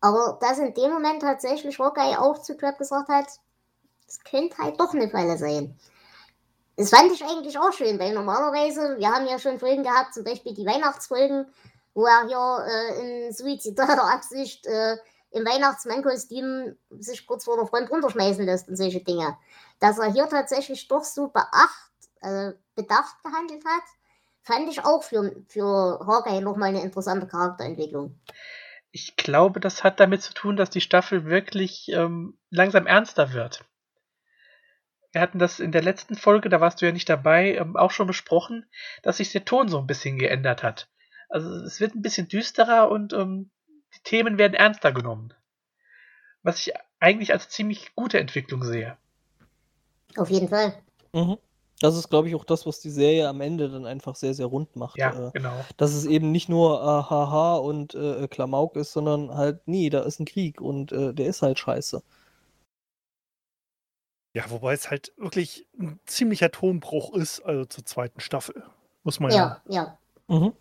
Aber 0.00 0.38
dass 0.40 0.58
in 0.58 0.74
dem 0.74 0.90
Moment 0.90 1.22
tatsächlich 1.22 1.78
Hawkeye 1.78 2.18
auch 2.18 2.42
zu 2.42 2.56
Trap 2.56 2.78
gesagt 2.78 3.08
hat, 3.08 3.26
das 4.06 4.22
könnte 4.24 4.58
halt 4.58 4.80
doch 4.80 4.94
eine 4.94 5.08
Falle 5.08 5.38
sein. 5.38 5.78
Das 6.76 6.90
fand 6.90 7.10
ich 7.12 7.24
eigentlich 7.24 7.58
auch 7.58 7.72
schön, 7.72 7.98
weil 7.98 8.12
normalerweise, 8.12 8.98
wir 8.98 9.08
haben 9.08 9.26
ja 9.26 9.38
schon 9.38 9.58
Folgen 9.58 9.82
gehabt, 9.82 10.12
zum 10.12 10.24
Beispiel 10.24 10.54
die 10.54 10.66
Weihnachtsfolgen, 10.66 11.46
wo 11.94 12.04
er 12.04 12.26
hier 12.26 12.66
äh, 12.68 13.26
in 13.26 13.32
suizidaler 13.32 14.04
Absicht 14.12 14.66
äh, 14.66 14.96
im 15.30 15.46
Weihnachtsmannkostüm 15.46 16.76
sich 16.98 17.26
kurz 17.26 17.44
vor 17.44 17.56
der 17.56 17.66
Front 17.66 17.90
runterschmeißen 17.90 18.44
lässt 18.44 18.68
und 18.68 18.76
solche 18.76 19.00
Dinge. 19.00 19.36
Dass 19.80 19.98
er 19.98 20.12
hier 20.12 20.28
tatsächlich 20.28 20.88
doch 20.88 21.04
so 21.04 21.28
beacht, 21.28 21.92
äh, 22.20 22.52
bedacht 22.74 23.22
gehandelt 23.22 23.64
hat, 23.64 23.84
fand 24.42 24.68
ich 24.68 24.84
auch 24.84 25.02
für, 25.02 25.34
für 25.48 26.00
Hawkeye 26.06 26.40
nochmal 26.40 26.68
eine 26.70 26.82
interessante 26.82 27.26
Charakterentwicklung. 27.26 28.18
Ich 28.92 29.16
glaube, 29.16 29.60
das 29.60 29.84
hat 29.84 30.00
damit 30.00 30.22
zu 30.22 30.32
tun, 30.32 30.56
dass 30.56 30.70
die 30.70 30.80
Staffel 30.80 31.26
wirklich 31.26 31.88
ähm, 31.88 32.38
langsam 32.50 32.86
ernster 32.86 33.32
wird. 33.32 33.64
Wir 35.12 35.20
hatten 35.20 35.38
das 35.38 35.60
in 35.60 35.72
der 35.72 35.82
letzten 35.82 36.14
Folge, 36.14 36.48
da 36.48 36.60
warst 36.60 36.80
du 36.80 36.86
ja 36.86 36.92
nicht 36.92 37.08
dabei, 37.08 37.56
ähm, 37.56 37.76
auch 37.76 37.90
schon 37.90 38.06
besprochen, 38.06 38.70
dass 39.02 39.16
sich 39.16 39.32
der 39.32 39.44
Ton 39.44 39.68
so 39.68 39.78
ein 39.78 39.86
bisschen 39.86 40.18
geändert 40.18 40.62
hat. 40.62 40.88
Also 41.28 41.50
es 41.64 41.80
wird 41.80 41.94
ein 41.94 42.02
bisschen 42.02 42.28
düsterer 42.28 42.90
und 42.90 43.12
ähm, 43.12 43.50
die 43.94 44.02
Themen 44.04 44.38
werden 44.38 44.54
ernster 44.54 44.92
genommen. 44.92 45.34
Was 46.42 46.58
ich 46.60 46.74
eigentlich 47.00 47.32
als 47.32 47.48
ziemlich 47.48 47.94
gute 47.94 48.20
Entwicklung 48.20 48.62
sehe. 48.62 48.96
Auf 50.16 50.30
jeden 50.30 50.48
Fall. 50.48 50.74
Mhm. 51.12 51.38
Das 51.80 51.94
ist, 51.94 52.08
glaube 52.08 52.28
ich, 52.28 52.34
auch 52.34 52.44
das, 52.44 52.64
was 52.64 52.80
die 52.80 52.90
Serie 52.90 53.28
am 53.28 53.42
Ende 53.42 53.68
dann 53.68 53.84
einfach 53.84 54.16
sehr, 54.16 54.32
sehr 54.32 54.46
rund 54.46 54.76
macht. 54.76 54.96
Ja, 54.98 55.28
Äh, 55.28 55.30
genau. 55.32 55.52
dass 55.76 55.92
es 55.92 56.06
eben 56.06 56.32
nicht 56.32 56.48
nur 56.48 56.80
äh, 56.80 57.10
Haha 57.10 57.56
und 57.56 57.94
äh, 57.94 58.28
Klamauk 58.28 58.76
ist, 58.76 58.92
sondern 58.92 59.34
halt, 59.34 59.60
nee, 59.66 59.90
da 59.90 60.00
ist 60.00 60.18
ein 60.18 60.24
Krieg 60.24 60.60
und 60.60 60.92
äh, 60.92 61.12
der 61.12 61.26
ist 61.26 61.42
halt 61.42 61.58
scheiße. 61.58 62.02
Ja, 64.34 64.50
wobei 64.50 64.72
es 64.72 64.90
halt 64.90 65.12
wirklich 65.16 65.66
ein 65.78 65.98
ziemlicher 66.06 66.50
Tonbruch 66.50 67.14
ist, 67.14 67.40
also 67.40 67.64
zur 67.66 67.84
zweiten 67.84 68.20
Staffel. 68.20 68.64
Muss 69.02 69.20
man 69.20 69.30
ja. 69.30 69.62
Ja, 69.68 69.98
ja. 70.28 70.36
Mhm. 70.38 70.52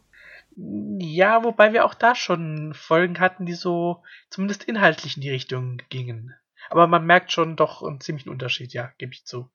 Ja, 0.99 1.43
wobei 1.43 1.73
wir 1.73 1.83
auch 1.83 1.93
da 1.93 2.15
schon 2.15 2.73
Folgen 2.73 3.19
hatten, 3.19 3.45
die 3.45 3.53
so 3.53 4.01
zumindest 4.29 4.63
inhaltlich 4.63 5.17
in 5.17 5.21
die 5.21 5.29
Richtung 5.29 5.81
gingen. 5.89 6.33
Aber 6.69 6.88
man 6.88 7.06
merkt 7.06 7.32
schon 7.32 7.56
doch 7.56 7.84
einen 7.84 8.01
ziemlichen 8.01 8.30
Unterschied, 8.30 8.73
ja, 8.73 8.91
gebe 8.97 9.13
ich 9.13 9.25
zu. 9.25 9.49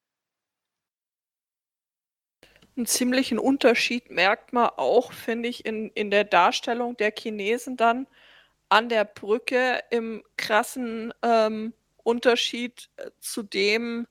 Einen 2.77 2.87
ziemlichen 2.87 3.38
Unterschied 3.38 4.11
merkt 4.11 4.53
man 4.53 4.70
auch, 4.77 5.12
finde 5.12 5.49
ich, 5.49 5.66
in, 5.66 5.90
in 5.90 6.11
der 6.11 6.25
Darstellung 6.25 6.96
der 6.96 7.12
Chinesen 7.16 7.77
dann 7.77 8.07
an 8.68 8.88
der 8.88 9.05
Brücke 9.05 9.81
im 9.90 10.23
krassen 10.37 11.12
ähm, 11.23 11.75
Unterschied 12.03 12.88
äh, 12.96 13.11
zu 13.20 13.42
dem, 13.42 14.07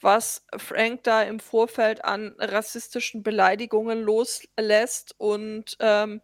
was 0.00 0.44
Frank 0.58 1.04
da 1.04 1.22
im 1.22 1.40
Vorfeld 1.40 2.04
an 2.04 2.34
rassistischen 2.38 3.22
Beleidigungen 3.22 4.02
loslässt 4.02 5.14
und 5.18 5.76
ähm, 5.80 6.20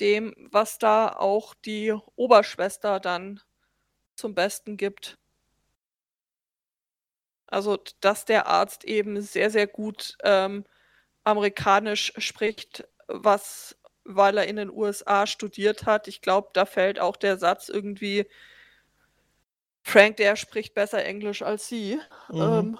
dem, 0.00 0.34
was 0.50 0.78
da 0.78 1.08
auch 1.08 1.54
die 1.54 1.92
Oberschwester 2.16 3.00
dann 3.00 3.40
zum 4.16 4.34
Besten 4.34 4.76
gibt. 4.76 5.18
Also, 7.52 7.78
dass 8.00 8.24
der 8.24 8.46
Arzt 8.46 8.84
eben 8.84 9.20
sehr, 9.20 9.50
sehr 9.50 9.66
gut 9.66 10.16
ähm, 10.24 10.64
amerikanisch 11.24 12.12
spricht, 12.18 12.88
was, 13.08 13.76
weil 14.04 14.38
er 14.38 14.46
in 14.46 14.56
den 14.56 14.70
USA 14.70 15.26
studiert 15.26 15.84
hat. 15.86 16.08
Ich 16.08 16.22
glaube, 16.22 16.48
da 16.54 16.64
fällt 16.64 16.98
auch 16.98 17.16
der 17.16 17.36
Satz 17.38 17.68
irgendwie, 17.68 18.26
Frank, 19.82 20.16
der 20.16 20.36
spricht 20.36 20.74
besser 20.74 21.04
Englisch 21.04 21.42
als 21.42 21.68
sie. 21.68 21.98
Mhm. 22.30 22.40
Ähm, 22.40 22.78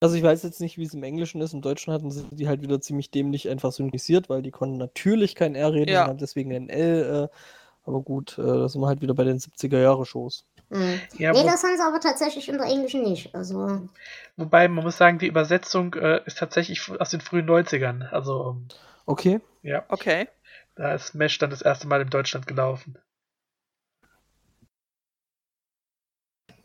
Also 0.00 0.16
ich 0.16 0.22
weiß 0.22 0.42
jetzt 0.42 0.60
nicht, 0.60 0.78
wie 0.78 0.84
es 0.84 0.94
im 0.94 1.02
Englischen 1.04 1.40
ist. 1.40 1.52
Im 1.52 1.62
Deutschen 1.62 1.92
hatten 1.92 2.10
sie 2.10 2.26
die 2.32 2.48
halt 2.48 2.60
wieder 2.62 2.80
ziemlich 2.80 3.10
dämlich 3.12 3.48
einfach 3.48 3.70
synchronisiert, 3.70 4.28
weil 4.28 4.42
die 4.42 4.50
konnten 4.50 4.76
natürlich 4.76 5.34
kein 5.36 5.54
R 5.54 5.72
reden, 5.72 5.92
Ja. 5.92 6.00
sondern 6.00 6.18
deswegen 6.18 6.52
ein 6.52 6.68
L. 6.68 7.28
Äh, 7.30 7.36
aber 7.84 8.00
gut, 8.02 8.36
äh, 8.38 8.42
da 8.42 8.68
sind 8.68 8.80
wir 8.80 8.88
halt 8.88 9.00
wieder 9.02 9.14
bei 9.14 9.24
den 9.24 9.38
70er-Jahre-Shows. 9.38 10.44
Mhm. 10.72 11.00
Ja, 11.18 11.32
nee, 11.32 11.40
wo, 11.40 11.44
das 11.46 11.62
haben 11.62 11.76
sie 11.76 11.82
aber 11.82 12.00
tatsächlich 12.00 12.48
in 12.48 12.56
der 12.58 12.66
Englischen 12.66 13.02
nicht. 13.02 13.34
Also, 13.34 13.88
wobei 14.36 14.68
man 14.68 14.84
muss 14.84 14.96
sagen, 14.96 15.18
die 15.18 15.26
Übersetzung 15.26 15.94
äh, 15.94 16.22
ist 16.24 16.38
tatsächlich 16.38 16.88
aus 16.98 17.10
den 17.10 17.20
frühen 17.20 17.46
90ern. 17.48 18.08
Also, 18.08 18.50
ähm, 18.56 18.68
Okay. 19.04 19.40
ja, 19.62 19.84
okay. 19.88 20.28
da 20.74 20.94
ist 20.94 21.14
Mesh 21.14 21.36
dann 21.38 21.50
das 21.50 21.60
erste 21.62 21.86
Mal 21.88 22.00
in 22.00 22.08
Deutschland 22.10 22.46
gelaufen. 22.46 22.96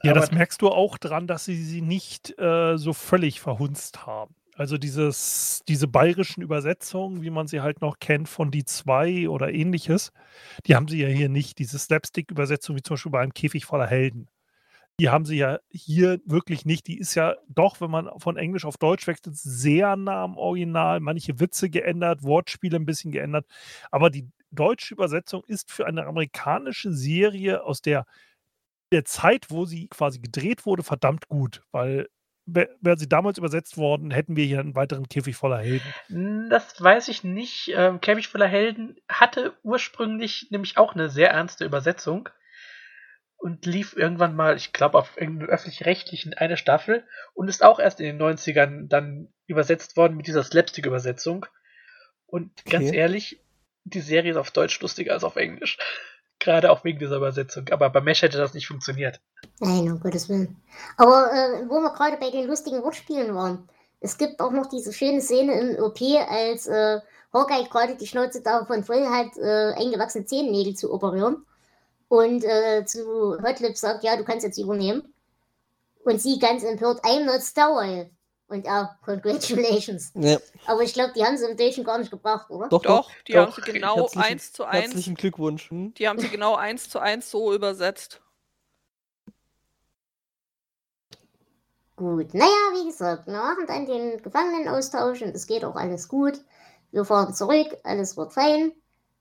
Ja, 0.04 0.14
das 0.14 0.28
Aber- 0.30 0.38
merkst 0.38 0.62
du 0.62 0.70
auch 0.70 0.98
dran, 0.98 1.28
dass 1.28 1.46
sie 1.46 1.62
sie 1.62 1.82
nicht 1.82 2.38
äh, 2.40 2.78
so 2.78 2.94
völlig 2.94 3.42
verhunzt 3.42 4.06
haben. 4.06 4.36
Also 4.58 4.80
dieses, 4.80 5.62
diese 5.68 5.88
bayerischen 5.88 6.42
Übersetzungen, 6.42 7.22
wie 7.22 7.30
man 7.30 7.46
sie 7.46 7.62
halt 7.62 7.82
noch 7.82 8.00
kennt 8.00 8.28
von 8.28 8.50
die 8.50 8.66
zwei 8.66 9.30
oder 9.30 9.54
ähnliches, 9.54 10.12
die 10.66 10.76
haben 10.76 10.88
sie 10.88 11.00
ja 11.00 11.08
hier 11.08 11.30
nicht. 11.30 11.60
Diese 11.60 11.78
Slapstick-Übersetzung, 11.78 12.76
wie 12.76 12.82
zum 12.82 12.96
Beispiel 12.96 13.12
bei 13.12 13.20
einem 13.20 13.36
Käfig 13.36 13.66
voller 13.66 13.86
Helden. 13.86 14.28
Die 15.00 15.10
haben 15.10 15.26
sie 15.26 15.38
ja 15.38 15.60
hier 15.70 16.20
wirklich 16.26 16.66
nicht. 16.66 16.88
Die 16.88 16.98
ist 16.98 17.14
ja 17.14 17.36
doch, 17.48 17.82
wenn 17.82 17.92
man 17.92 18.10
von 18.18 18.36
Englisch 18.36 18.66
auf 18.66 18.78
Deutsch 18.78 19.06
wechselt, 19.06 19.38
sehr 19.38 19.96
nah 19.96 20.24
am 20.24 20.38
Original. 20.38 21.02
Manche 21.02 21.40
Witze 21.40 21.70
geändert, 21.70 22.24
Wortspiele 22.24 22.78
ein 22.78 22.86
bisschen 22.88 23.12
geändert. 23.12 23.46
Aber 23.92 24.10
die 24.10 24.28
deutsche 24.50 24.96
Übersetzung 24.96 25.44
ist 25.46 25.72
für 25.72 25.86
eine 25.86 26.08
amerikanische 26.08 26.92
Serie 26.92 27.64
aus 27.64 27.82
der 27.82 28.06
der 28.92 29.06
Zeit, 29.06 29.48
wo 29.50 29.66
sie 29.66 29.88
quasi 29.90 30.20
gedreht 30.20 30.66
wurde, 30.66 30.82
verdammt 30.82 31.28
gut, 31.28 31.62
weil 31.72 32.08
wär- 32.48 32.70
wäre 32.82 32.98
sie 32.98 33.08
damals 33.10 33.38
übersetzt 33.38 33.78
worden, 33.78 34.10
hätten 34.12 34.36
wir 34.36 34.46
hier 34.46 34.60
einen 34.60 34.76
weiteren 34.76 35.08
Käfig 35.08 35.36
voller 35.36 35.60
Helden. 35.60 35.94
Hm, 36.08 36.50
Das 36.50 36.82
weiß 36.82 37.08
ich 37.10 37.24
nicht. 37.24 37.72
Ähm, 37.76 38.02
Käfig 38.02 38.28
voller 38.30 38.48
Helden 38.48 38.96
hatte 39.08 39.54
ursprünglich 39.64 40.48
nämlich 40.50 40.78
auch 40.78 40.96
eine 40.96 41.10
sehr 41.10 41.30
ernste 41.32 41.66
Übersetzung 41.66 42.30
und 43.38 43.66
lief 43.66 43.96
irgendwann 43.96 44.36
mal, 44.36 44.56
ich 44.56 44.74
glaube, 44.74 44.98
auf 44.98 45.16
irgendeinem 45.20 45.50
öffentlich-rechtlichen 45.50 46.34
eine 46.34 46.58
Staffel 46.58 47.06
und 47.36 47.48
ist 47.50 47.64
auch 47.64 47.80
erst 47.80 48.00
in 48.00 48.08
den 48.08 48.18
90ern 48.18 48.88
dann 48.88 49.32
übersetzt 49.46 49.96
worden 49.96 50.18
mit 50.18 50.26
dieser 50.28 50.44
Slapstick-Übersetzung. 50.44 51.46
Und 52.26 52.66
ganz 52.66 52.88
Okay. 52.88 52.98
ehrlich, 52.98 53.40
die 53.84 54.02
Serie 54.02 54.32
ist 54.32 54.38
auf 54.38 54.52
Deutsch 54.52 54.80
lustiger 54.82 55.14
als 55.14 55.24
auf 55.24 55.36
Englisch. 55.36 55.78
Gerade 56.40 56.72
auch 56.72 56.84
wegen 56.84 57.00
dieser 57.00 57.18
Übersetzung. 57.18 57.68
Aber 57.72 57.90
bei 57.90 58.02
Mesh 58.02 58.22
hätte 58.22 58.38
das 58.38 58.54
nicht 58.54 58.68
funktioniert. 58.68 59.20
nein, 59.60 59.92
um 59.92 60.00
Gottes 60.00 60.30
Willen. 60.30 60.56
Aber 60.98 61.32
äh, 61.32 61.68
wo 61.68 61.80
wir 61.80 61.94
gerade 61.94 62.18
bei 62.18 62.30
den 62.30 62.48
lustigen 62.48 62.84
Wortspielen 62.84 63.34
waren, 63.36 63.68
es 64.00 64.18
gibt 64.18 64.40
auch 64.40 64.52
noch 64.52 64.68
diese 64.68 64.94
schöne 64.94 65.22
Szene 65.22 65.60
im 65.60 65.84
OP, 65.84 66.00
als 66.30 66.68
äh, 66.68 67.00
Hawkeye 67.34 67.68
gerade 67.70 67.96
die 67.96 68.08
Schnauze 68.08 68.42
davon 68.42 68.84
voll 68.84 69.06
hat, 69.06 69.38
äh, 69.38 69.74
eingewachsene 69.74 70.26
Zehennägel 70.26 70.76
zu 70.76 70.94
operieren. 70.94 71.46
Und 72.08 72.44
äh, 72.46 72.86
zu 72.86 73.38
Hotlip 73.42 73.76
sagt, 73.76 74.04
ja, 74.04 74.16
du 74.16 74.24
kannst 74.24 74.46
jetzt 74.46 74.58
übernehmen. 74.58 75.14
Und 76.04 76.22
sie 76.22 76.40
ganz 76.40 76.64
empört, 76.64 77.04
I'm 77.04 77.26
not 77.26 77.42
Stowell. 77.42 78.10
Und 78.50 78.66
er, 78.66 78.98
congratulations. 79.04 80.12
Ja, 80.16 80.38
Aber 80.68 80.82
ich 80.82 80.94
glaube, 80.94 81.12
die 81.14 81.24
haben 81.24 81.38
sie 81.38 81.46
im 81.50 81.58
Deutschen 81.58 81.84
gar 81.84 81.98
nicht 81.98 82.12
gebracht, 82.12 82.50
oder? 82.50 82.70
doch, 82.70 82.82
Doch, 82.82 83.12
die 83.28 83.34
doch. 83.34 83.48
haben 83.58 83.64
sie 83.66 83.72
genau 83.74 83.96
Herzlichen- 83.98 84.24
eins 84.26 84.54
zu 84.54 84.64
eins. 84.64 84.84
Herzlichen 84.86 85.16
Glückwunsch. 85.16 85.70
Hm? 85.70 85.94
Die 85.96 86.08
haben 86.08 86.20
sie 86.20 86.30
genau 86.30 86.56
eins 86.56 86.90
zu 86.90 87.00
eins 87.00 87.30
so 87.30 87.54
übersetzt. 87.54 88.22
Gut, 91.96 92.34
naja, 92.34 92.52
wie 92.74 92.86
gesagt, 92.88 93.26
wir 93.26 93.34
machen 93.34 93.66
dann 93.68 93.86
den 93.88 94.22
Gefangenenaustausch 94.22 95.22
und 95.24 95.36
es 95.36 95.48
geht 95.48 95.66
auch 95.66 95.76
alles 95.76 96.08
gut. 96.08 96.40
Wir 96.92 97.04
fahren 97.06 97.34
zurück, 97.34 97.68
alles 97.84 98.16
wird 98.16 98.34
fein. 98.34 98.72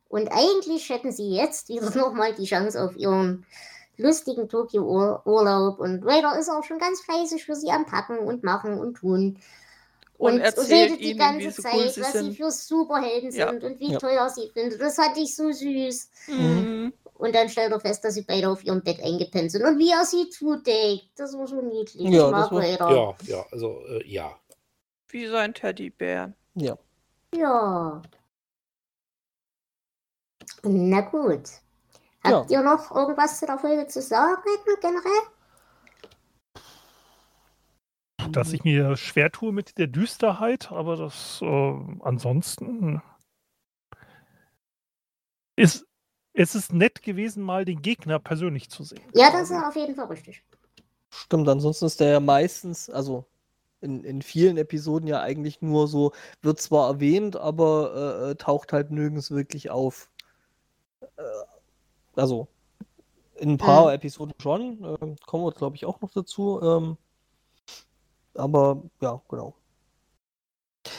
Und 0.08 0.28
eigentlich 0.28 0.88
hätten 0.90 1.10
sie 1.10 1.30
jetzt 1.34 1.68
wieder 1.68 1.90
nochmal 1.96 2.34
die 2.34 2.44
Chance 2.44 2.80
auf 2.82 2.94
ihren 2.96 3.46
lustigen 3.96 4.48
Tokio-Urlaub. 4.48 5.78
Und 5.78 6.04
Raider 6.04 6.38
ist 6.38 6.48
auch 6.48 6.64
schon 6.64 6.78
ganz 6.78 7.00
fleißig 7.02 7.44
für 7.44 7.54
sie 7.54 7.70
am 7.70 7.86
Packen 7.86 8.18
und 8.18 8.42
Machen 8.44 8.78
und 8.78 8.94
Tun. 8.94 9.38
Und, 10.18 10.40
erzählt 10.40 10.70
redet 10.90 11.00
die 11.00 11.10
ihnen, 11.10 11.18
ganze 11.18 11.50
so 11.50 11.62
Zeit, 11.62 11.74
cool 11.74 11.88
sie 11.90 12.00
was 12.00 12.12
sie 12.12 12.18
sind. 12.18 12.36
für 12.36 12.50
Superhelden 12.50 13.30
Ja. 13.32 13.50
sind 13.50 13.62
und 13.64 13.78
wie 13.80 13.92
Ja. 13.92 13.98
toll 13.98 14.10
er 14.12 14.30
sie 14.30 14.48
findet. 14.48 14.80
Das 14.80 14.94
fand 14.96 15.16
ich 15.18 15.34
so 15.36 15.52
süß. 15.52 16.10
Mhm. 16.28 16.92
Und 17.18 17.34
dann 17.34 17.48
stellt 17.50 17.70
er 17.72 17.80
fest, 17.80 18.02
dass 18.04 18.14
sie 18.14 18.22
beide 18.22 18.48
auf 18.48 18.64
ihrem 18.64 18.82
Bett 18.82 19.02
eingepennt 19.02 19.50
sind. 19.52 19.64
Und 19.64 19.78
wie 19.78 19.90
er 19.90 20.04
sie 20.06 20.28
zudeckt. 20.30 21.10
Das 21.16 21.36
war 21.36 21.46
so 21.46 21.60
niedlich. 21.60 22.08
Ja, 22.10 22.30
das 22.30 22.50
war- 22.50 22.60
Raider. 22.60 22.90
Ja, 22.90 23.14
ja, 23.36 23.46
also 23.52 23.80
äh, 23.88 24.06
ja. 24.06 24.38
wie 25.08 25.26
sein 25.26 25.52
Teddybär. 25.54 26.32
Ja. 26.54 26.76
Ja. 27.34 28.00
Na 30.62 31.00
gut. 31.02 31.42
Habt 32.26 32.50
ihr 32.50 32.62
noch 32.62 32.94
irgendwas 32.94 33.38
zu 33.38 33.46
der 33.46 33.58
Folge 33.58 33.86
zu 33.86 34.02
sagen, 34.02 34.42
generell? 34.80 35.22
Dass 38.32 38.52
ich 38.52 38.64
mir 38.64 38.96
schwer 38.96 39.30
tue 39.30 39.52
mit 39.52 39.78
der 39.78 39.86
Düsterheit, 39.86 40.72
aber 40.72 40.96
das 40.96 41.40
äh, 41.42 41.74
ansonsten 42.00 43.02
ist 45.54 45.86
es 46.38 46.54
ist 46.54 46.72
nett 46.72 47.02
gewesen, 47.02 47.42
mal 47.42 47.64
den 47.64 47.80
Gegner 47.80 48.18
persönlich 48.18 48.68
zu 48.68 48.84
sehen. 48.84 49.00
Ja, 49.14 49.30
das 49.30 49.50
ist 49.50 49.56
auf 49.56 49.74
jeden 49.74 49.94
Fall 49.94 50.06
richtig. 50.06 50.44
Stimmt, 51.08 51.48
ansonsten 51.48 51.86
ist 51.86 51.98
der 51.98 52.10
ja 52.10 52.20
meistens, 52.20 52.90
also 52.90 53.24
in, 53.80 54.04
in 54.04 54.20
vielen 54.20 54.58
Episoden 54.58 55.08
ja 55.08 55.22
eigentlich 55.22 55.62
nur 55.62 55.88
so, 55.88 56.12
wird 56.42 56.60
zwar 56.60 56.90
erwähnt, 56.90 57.36
aber 57.36 58.26
äh, 58.26 58.30
äh 58.30 58.34
taucht 58.34 58.74
halt 58.74 58.90
nirgends 58.90 59.30
wirklich 59.30 59.70
auf. 59.70 60.10
Äh, 61.00 61.22
also 62.16 62.48
in 63.36 63.50
ein 63.50 63.58
paar 63.58 63.86
mhm. 63.86 63.94
Episoden 63.94 64.34
schon, 64.40 64.84
äh, 64.84 65.16
kommen 65.26 65.44
wir 65.44 65.52
glaube 65.52 65.76
ich 65.76 65.84
auch 65.84 66.00
noch 66.00 66.10
dazu. 66.10 66.60
Ähm, 66.62 66.96
aber 68.34 68.82
ja, 69.00 69.20
genau. 69.28 69.54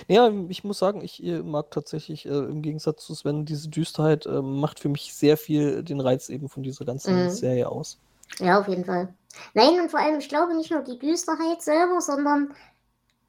Ja, 0.08 0.30
ich 0.50 0.64
muss 0.64 0.80
sagen, 0.80 1.02
ich 1.02 1.24
äh, 1.24 1.42
mag 1.42 1.72
tatsächlich 1.72 2.26
äh, 2.26 2.30
im 2.30 2.62
Gegensatz 2.62 3.06
zu 3.06 3.16
Sven 3.16 3.46
diese 3.46 3.70
Düsterheit 3.70 4.26
äh, 4.26 4.42
macht 4.42 4.80
für 4.80 4.90
mich 4.90 5.14
sehr 5.14 5.38
viel 5.38 5.84
den 5.84 6.02
Reiz 6.02 6.30
eben 6.30 6.50
von 6.50 6.64
dieser 6.64 6.86
ganzen 6.86 7.26
mhm. 7.26 7.30
Serie 7.30 7.70
aus. 7.70 8.00
Ja, 8.40 8.60
auf 8.60 8.68
jeden 8.68 8.86
Fall. 8.86 9.14
Nein, 9.54 9.80
und 9.80 9.90
vor 9.90 10.00
allem, 10.00 10.20
ich 10.20 10.30
glaube 10.30 10.56
nicht 10.56 10.72
nur 10.72 10.82
die 10.82 11.00
Düsterheit 11.00 11.62
selber, 11.62 12.02
sondern 12.02 12.54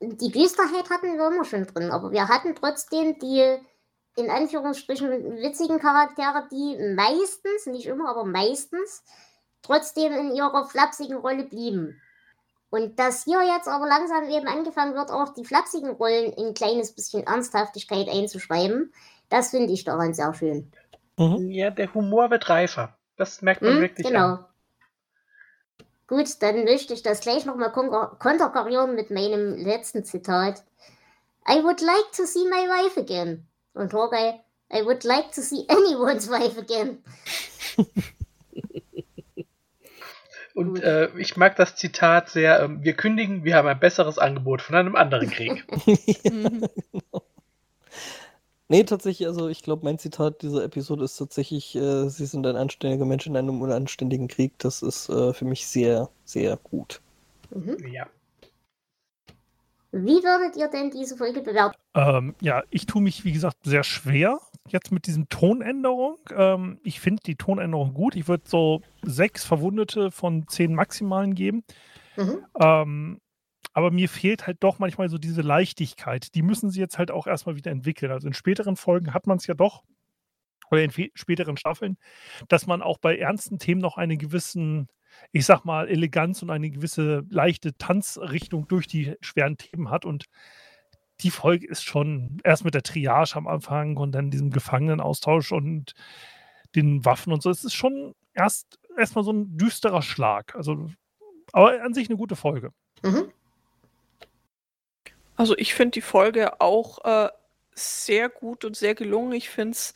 die 0.01 0.31
Düsterheit 0.31 0.91
hatten 0.91 1.17
wir 1.17 1.29
immer 1.29 1.45
schon 1.45 1.67
drin, 1.67 1.91
aber 1.91 2.11
wir 2.13 2.29
hatten 2.29 2.55
trotzdem 2.55 3.19
die 3.19 3.59
in 4.17 4.31
Anführungsstrichen 4.31 5.11
witzigen 5.39 5.79
Charaktere, 5.79 6.49
die 6.51 6.95
meistens, 6.95 7.67
nicht 7.67 7.87
immer, 7.87 8.09
aber 8.11 8.25
meistens, 8.25 9.05
trotzdem 9.63 10.13
in 10.13 10.35
ihrer 10.35 10.67
flapsigen 10.67 11.17
Rolle 11.19 11.45
blieben. 11.45 12.01
Und 12.71 12.99
dass 12.99 13.25
hier 13.25 13.43
jetzt 13.43 13.69
aber 13.69 13.87
langsam 13.87 14.29
eben 14.29 14.47
angefangen 14.47 14.95
wird, 14.95 15.11
auch 15.11 15.33
die 15.33 15.45
flapsigen 15.45 15.91
Rollen 15.91 16.33
in 16.33 16.49
ein 16.49 16.55
kleines 16.55 16.93
bisschen 16.93 17.27
Ernsthaftigkeit 17.27 18.09
einzuschreiben, 18.09 18.93
das 19.31 19.51
finde 19.51 19.73
ich 19.73 19.85
daran 19.85 20.15
sehr 20.15 20.35
schön. 20.35 20.71
Mhm. 21.17 21.51
Ja, 21.51 21.71
der 21.71 21.93
Humor 21.95 22.31
wird 22.31 22.49
reifer. 22.49 22.97
Das 23.17 23.43
merkt 23.43 23.63
man 23.63 23.75
hm, 23.75 23.81
wirklich. 23.81 24.07
Genau. 24.07 24.25
An. 24.25 24.45
Gut, 26.07 26.41
dann 26.41 26.65
möchte 26.65 26.95
ich 26.95 27.03
das 27.03 27.21
gleich 27.21 27.45
nochmal 27.45 27.71
konterkarieren 27.71 28.95
mit 28.95 29.11
meinem 29.11 29.57
letzten 29.57 30.05
Zitat. 30.05 30.65
I 31.47 31.63
would 31.63 31.81
like 31.81 32.13
to 32.17 32.25
see 32.25 32.45
my 32.45 32.67
wife 32.69 32.99
again. 32.99 33.47
Und 33.79 33.93
Hawkeye, 33.93 34.41
I 34.73 34.83
would 34.83 35.05
like 35.05 35.31
to 35.33 35.41
see 35.41 35.65
anyone's 35.69 36.29
wife 36.29 36.59
again. 36.59 36.99
Und 40.55 40.83
äh, 40.83 41.09
ich 41.17 41.37
mag 41.37 41.55
das 41.55 41.77
Zitat 41.77 42.31
sehr, 42.31 42.61
äh, 42.61 42.69
wir 42.83 42.95
kündigen, 42.95 43.45
wir 43.45 43.55
haben 43.55 43.69
ein 43.69 43.79
besseres 43.79 44.19
Angebot 44.19 44.61
von 44.61 44.75
einem 44.75 44.97
anderen 44.97 45.31
Krieg. 45.31 45.65
nee, 48.69 48.83
tatsächlich, 48.83 49.29
also 49.29 49.47
ich 49.47 49.63
glaube, 49.63 49.85
mein 49.85 50.01
Zitat 50.01 50.43
dieser 50.43 50.65
Episode 50.65 51.05
ist 51.05 51.17
tatsächlich, 51.17 51.77
äh, 51.77 52.09
sie 52.09 52.27
sind 52.27 52.45
ein 52.45 52.57
anständiger 52.57 53.05
Mensch 53.05 53.29
in 53.29 53.37
einem 53.37 53.63
unanständigen 53.63 54.27
Krieg. 54.27 54.55
Das 54.59 54.83
ist 54.83 55.09
äh, 55.09 55.33
für 55.33 55.45
mich 55.45 55.69
sehr, 55.69 56.09
sehr 56.25 56.57
gut. 56.57 57.01
Mhm. 57.51 57.77
Ja. 57.93 58.09
Wie 59.91 60.23
würdet 60.23 60.57
ihr 60.57 60.69
denn 60.69 60.91
diese 60.91 61.17
Folge 61.17 61.41
bewerten? 61.41 61.77
Ähm, 61.95 62.35
ja, 62.41 62.63
ich 62.71 62.87
tue 62.87 63.01
mich, 63.01 63.25
wie 63.25 63.33
gesagt, 63.33 63.57
sehr 63.65 63.85
schwer 63.85 64.39
jetzt 64.69 64.93
mit 64.93 65.07
diesem 65.07 65.29
Tonänderung. 65.29 66.19
Ähm, 66.35 66.79
ich 66.83 67.01
finde 67.01 67.23
die 67.25 67.37
Tonänderung 67.37 67.95
gut. 67.95 68.15
Ich 68.17 68.29
würde 68.29 68.45
so 68.47 68.83
sechs 69.03 69.45
Verwundete 69.45 70.11
von 70.11 70.47
zehn 70.49 70.75
Maximalen 70.75 71.35
geben. 71.35 71.65
Mhm. 72.17 72.45
Ähm, 72.61 73.21
aber 73.73 73.91
mir 73.91 74.09
fehlt 74.09 74.47
halt 74.47 74.59
doch 74.61 74.79
manchmal 74.79 75.09
so 75.09 75.19
diese 75.19 75.43
Leichtigkeit. 75.43 76.35
Die 76.35 76.43
müssen 76.43 76.71
sie 76.71 76.81
jetzt 76.81 76.99
halt 76.99 77.11
auch 77.11 77.27
erstmal 77.27 77.57
wieder 77.57 77.71
entwickeln. 77.71 78.13
Also 78.13 78.27
in 78.27 78.35
späteren 78.35 78.77
Folgen 78.77 79.15
hat 79.15 79.27
man 79.27 79.39
es 79.39 79.47
ja 79.47 79.55
doch, 79.55 79.85
oder 80.71 80.83
in 80.83 80.93
späteren 81.15 81.57
Staffeln, 81.57 81.97
dass 82.49 82.67
man 82.67 82.83
auch 82.83 82.99
bei 82.99 83.17
ernsten 83.17 83.59
Themen 83.59 83.81
noch 83.81 83.97
einen 83.97 84.19
gewissen 84.19 84.89
ich 85.33 85.47
sag 85.47 85.65
mal, 85.65 85.89
Eleganz 85.89 86.43
und 86.43 86.51
eine 86.51 86.71
gewisse 86.71 87.25
leichte 87.31 87.77
Tanzrichtung 87.77 88.69
durch 88.69 88.87
die 88.87 89.15
schweren 89.21 89.57
Themen 89.57 89.91
hat. 89.91 90.05
Und 90.05 90.27
die 91.21 91.31
Folge 91.31 91.67
ist 91.67 91.85
schon 91.85 92.39
erst 92.45 92.65
mit 92.65 92.75
der 92.75 92.83
Triage 92.83 93.37
am 93.37 93.47
Anfang 93.47 93.97
und 93.97 94.13
dann 94.13 94.31
diesem 94.31 94.51
Gefangenenaustausch 94.51 95.53
und 95.53 95.95
den 96.75 97.05
Waffen 97.05 97.33
und 97.33 97.43
so. 97.43 97.51
Es 97.51 97.65
ist 97.65 97.75
schon 97.75 98.15
erst 98.35 98.79
erstmal 98.97 99.25
so 99.25 99.33
ein 99.33 99.57
düsterer 99.57 100.03
Schlag. 100.03 100.55
Also, 100.55 100.91
aber 101.53 101.83
an 101.83 101.95
sich 101.95 102.09
eine 102.09 102.19
gute 102.19 102.37
Folge. 102.37 102.73
Mhm. 103.03 103.33
Also 105.37 105.57
ich 105.57 105.75
finde 105.75 105.93
die 105.93 106.01
Folge 106.01 106.61
auch 106.61 107.05
äh, 107.05 107.31
sehr 107.73 108.29
gut 108.29 108.65
und 108.65 108.77
sehr 108.77 108.95
gelungen. 108.95 109.33
Ich 109.33 109.49
finde 109.49 109.73
es 109.73 109.95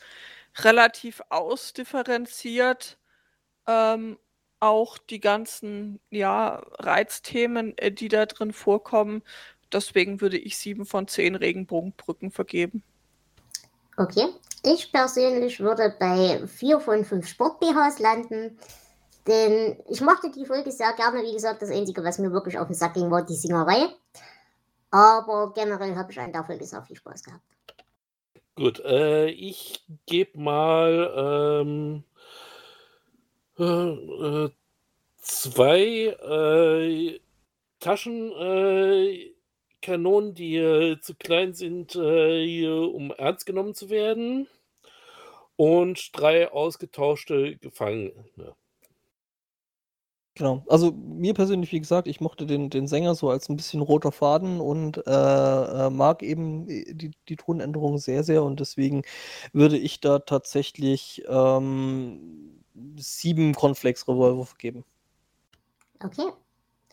relativ 0.59 1.21
ausdifferenziert. 1.29 2.97
Ähm, 3.67 4.17
auch 4.63 4.97
die 4.97 5.19
ganzen, 5.19 5.99
ja, 6.09 6.61
Reizthemen, 6.79 7.77
äh, 7.77 7.91
die 7.91 8.07
da 8.07 8.25
drin 8.25 8.53
vorkommen. 8.53 9.23
Deswegen 9.71 10.21
würde 10.21 10.37
ich 10.37 10.57
sieben 10.57 10.85
von 10.85 11.07
zehn 11.07 11.35
Regenbogenbrücken 11.35 12.31
vergeben. 12.31 12.83
Okay. 13.97 14.27
Ich 14.65 14.91
persönlich 14.91 15.59
würde 15.59 15.93
bei 15.99 16.47
vier 16.47 16.79
von 16.79 17.03
fünf 17.03 17.27
Sport-BHs 17.27 17.99
landen. 17.99 18.57
Denn 19.27 19.77
ich 19.89 20.01
mochte 20.01 20.31
die 20.31 20.45
Folge 20.45 20.71
sehr 20.71 20.93
gerne. 20.93 21.21
Wie 21.23 21.33
gesagt, 21.33 21.61
das 21.61 21.69
Einzige, 21.69 22.03
was 22.03 22.19
mir 22.19 22.31
wirklich 22.31 22.57
auf 22.57 22.67
den 22.67 22.75
Sack 22.75 22.93
ging, 22.93 23.11
war 23.11 23.25
die 23.25 23.35
Singerei. 23.35 23.87
Aber 24.91 25.51
generell 25.53 25.95
habe 25.95 26.11
ich 26.11 26.19
an 26.19 26.31
der 26.31 26.43
Folge 26.43 26.65
sehr 26.65 26.83
viel 26.83 26.95
Spaß 26.95 27.23
gehabt. 27.23 27.43
Gut, 28.55 28.79
äh, 28.81 29.27
ich 29.29 29.85
gebe 30.05 30.39
mal 30.39 31.61
ähm, 31.61 32.03
äh, 33.59 33.63
äh, 33.63 34.49
zwei 35.17 35.81
äh, 35.81 37.19
Taschenkanonen, 37.79 40.33
die 40.33 40.55
äh, 40.57 40.99
zu 41.01 41.15
klein 41.15 41.53
sind, 41.53 41.95
um 41.95 43.11
ernst 43.17 43.45
genommen 43.45 43.75
zu 43.75 43.89
werden. 43.89 44.47
Und 45.55 46.17
drei 46.17 46.51
ausgetauschte 46.51 47.57
Gefangene. 47.57 48.25
Genau. 50.35 50.63
Also 50.67 50.91
mir 50.91 51.35
persönlich, 51.35 51.71
wie 51.71 51.79
gesagt, 51.79 52.07
ich 52.07 52.19
mochte 52.19 52.47
den, 52.47 52.71
den 52.71 52.87
Sänger 52.87 53.13
so 53.13 53.29
als 53.29 53.49
ein 53.49 53.55
bisschen 53.55 53.81
roter 53.81 54.11
Faden 54.11 54.59
und 54.61 54.97
äh, 55.05 55.89
mag 55.91 56.23
eben 56.23 56.65
die, 56.67 57.11
die 57.29 57.35
Tonänderung 57.35 57.99
sehr, 57.99 58.23
sehr 58.23 58.43
und 58.43 58.59
deswegen 58.59 59.03
würde 59.51 59.77
ich 59.77 59.99
da 59.99 60.19
tatsächlich 60.19 61.23
ähm, 61.27 62.52
sieben 62.97 63.53
Cornflakes-Revolver 63.53 64.45
vergeben. 64.45 64.83
Okay. 65.99 66.31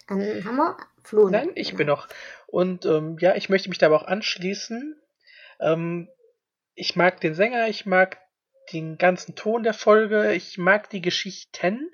Dann 0.07 0.45
haben 0.45 0.57
wir 0.57 0.77
Flo. 1.05 1.29
Nein, 1.29 1.51
ich 1.55 1.75
bin 1.75 1.87
noch. 1.87 2.09
Und 2.47 2.85
ähm, 2.85 3.17
ja, 3.21 3.35
ich 3.37 3.49
möchte 3.49 3.69
mich 3.69 3.79
da 3.79 3.87
aber 3.87 4.03
auch 4.03 4.07
anschließen. 4.07 4.97
Ähm, 5.61 6.09
ich 6.75 6.97
mag 6.97 7.21
den 7.21 7.35
Sänger, 7.35 7.69
ich 7.69 7.87
mag 7.87 8.19
den 8.73 8.99
ganzen 8.99 9.35
Ton 9.35 9.63
der 9.63 9.75
Folge, 9.75 10.33
ich 10.33 10.59
mag 10.59 10.91
die 10.91 11.01
Geschichten. 11.01 11.91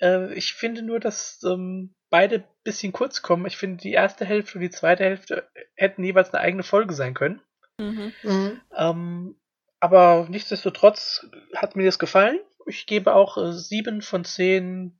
Äh, 0.00 0.32
ich 0.34 0.54
finde 0.54 0.82
nur, 0.82 1.00
dass 1.00 1.42
ähm, 1.44 1.94
beide 2.10 2.44
bisschen 2.64 2.92
kurz 2.92 3.22
kommen. 3.22 3.46
Ich 3.46 3.56
finde, 3.56 3.82
die 3.82 3.92
erste 3.92 4.24
Hälfte 4.24 4.58
und 4.58 4.62
die 4.62 4.70
zweite 4.70 5.04
Hälfte 5.04 5.48
hätten 5.74 6.04
jeweils 6.04 6.32
eine 6.32 6.42
eigene 6.42 6.62
Folge 6.62 6.94
sein 6.94 7.14
können. 7.14 7.40
Mhm. 7.78 8.12
Mhm. 8.22 8.60
Ähm, 8.74 9.36
aber 9.78 10.26
nichtsdestotrotz 10.28 11.26
hat 11.54 11.76
mir 11.76 11.84
das 11.84 11.98
gefallen 11.98 12.38
ich 12.66 12.86
gebe 12.86 13.14
auch 13.14 13.36
äh, 13.36 13.52
sieben 13.52 14.02
von 14.02 14.24
zehn 14.24 14.98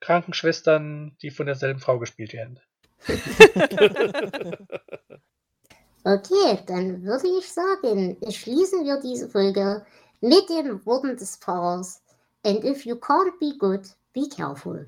Krankenschwestern, 0.00 1.16
die 1.22 1.30
von 1.30 1.46
derselben 1.46 1.80
Frau 1.80 1.98
gespielt 1.98 2.32
werden. 2.32 2.60
okay, 6.04 6.58
dann 6.66 7.02
würde 7.04 7.28
ich 7.38 7.52
sagen, 7.52 8.16
schließen 8.30 8.84
wir 8.84 9.00
diese 9.00 9.28
Folge 9.28 9.84
mit 10.20 10.48
den 10.48 10.84
Worten 10.84 11.16
des 11.16 11.36
Pfarrers. 11.36 12.02
And 12.44 12.64
if 12.64 12.84
you 12.84 12.96
can't 12.96 13.38
be 13.40 13.56
good, 13.58 13.82
be 14.12 14.28
careful. 14.28 14.86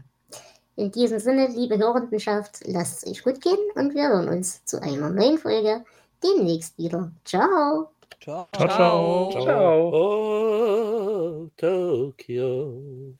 In 0.76 0.90
diesem 0.90 1.18
Sinne, 1.18 1.48
liebe 1.48 1.78
Hörendenschaft, 1.78 2.60
lasst 2.64 3.02
es 3.02 3.10
euch 3.10 3.22
gut 3.22 3.40
gehen 3.40 3.58
und 3.74 3.94
wir 3.94 4.08
hören 4.08 4.28
uns 4.28 4.64
zu 4.64 4.80
einer 4.80 5.10
neuen 5.10 5.38
Folge 5.38 5.84
demnächst 6.22 6.78
wieder. 6.78 7.12
Ciao! 7.24 7.90
Ciao. 8.18 8.48
Ciao. 8.52 8.68
Ciao. 8.68 9.30
Ciao. 9.32 9.44
Ciao. 9.44 9.90
Oh, 9.92 11.50
Tokyo. 11.56 13.16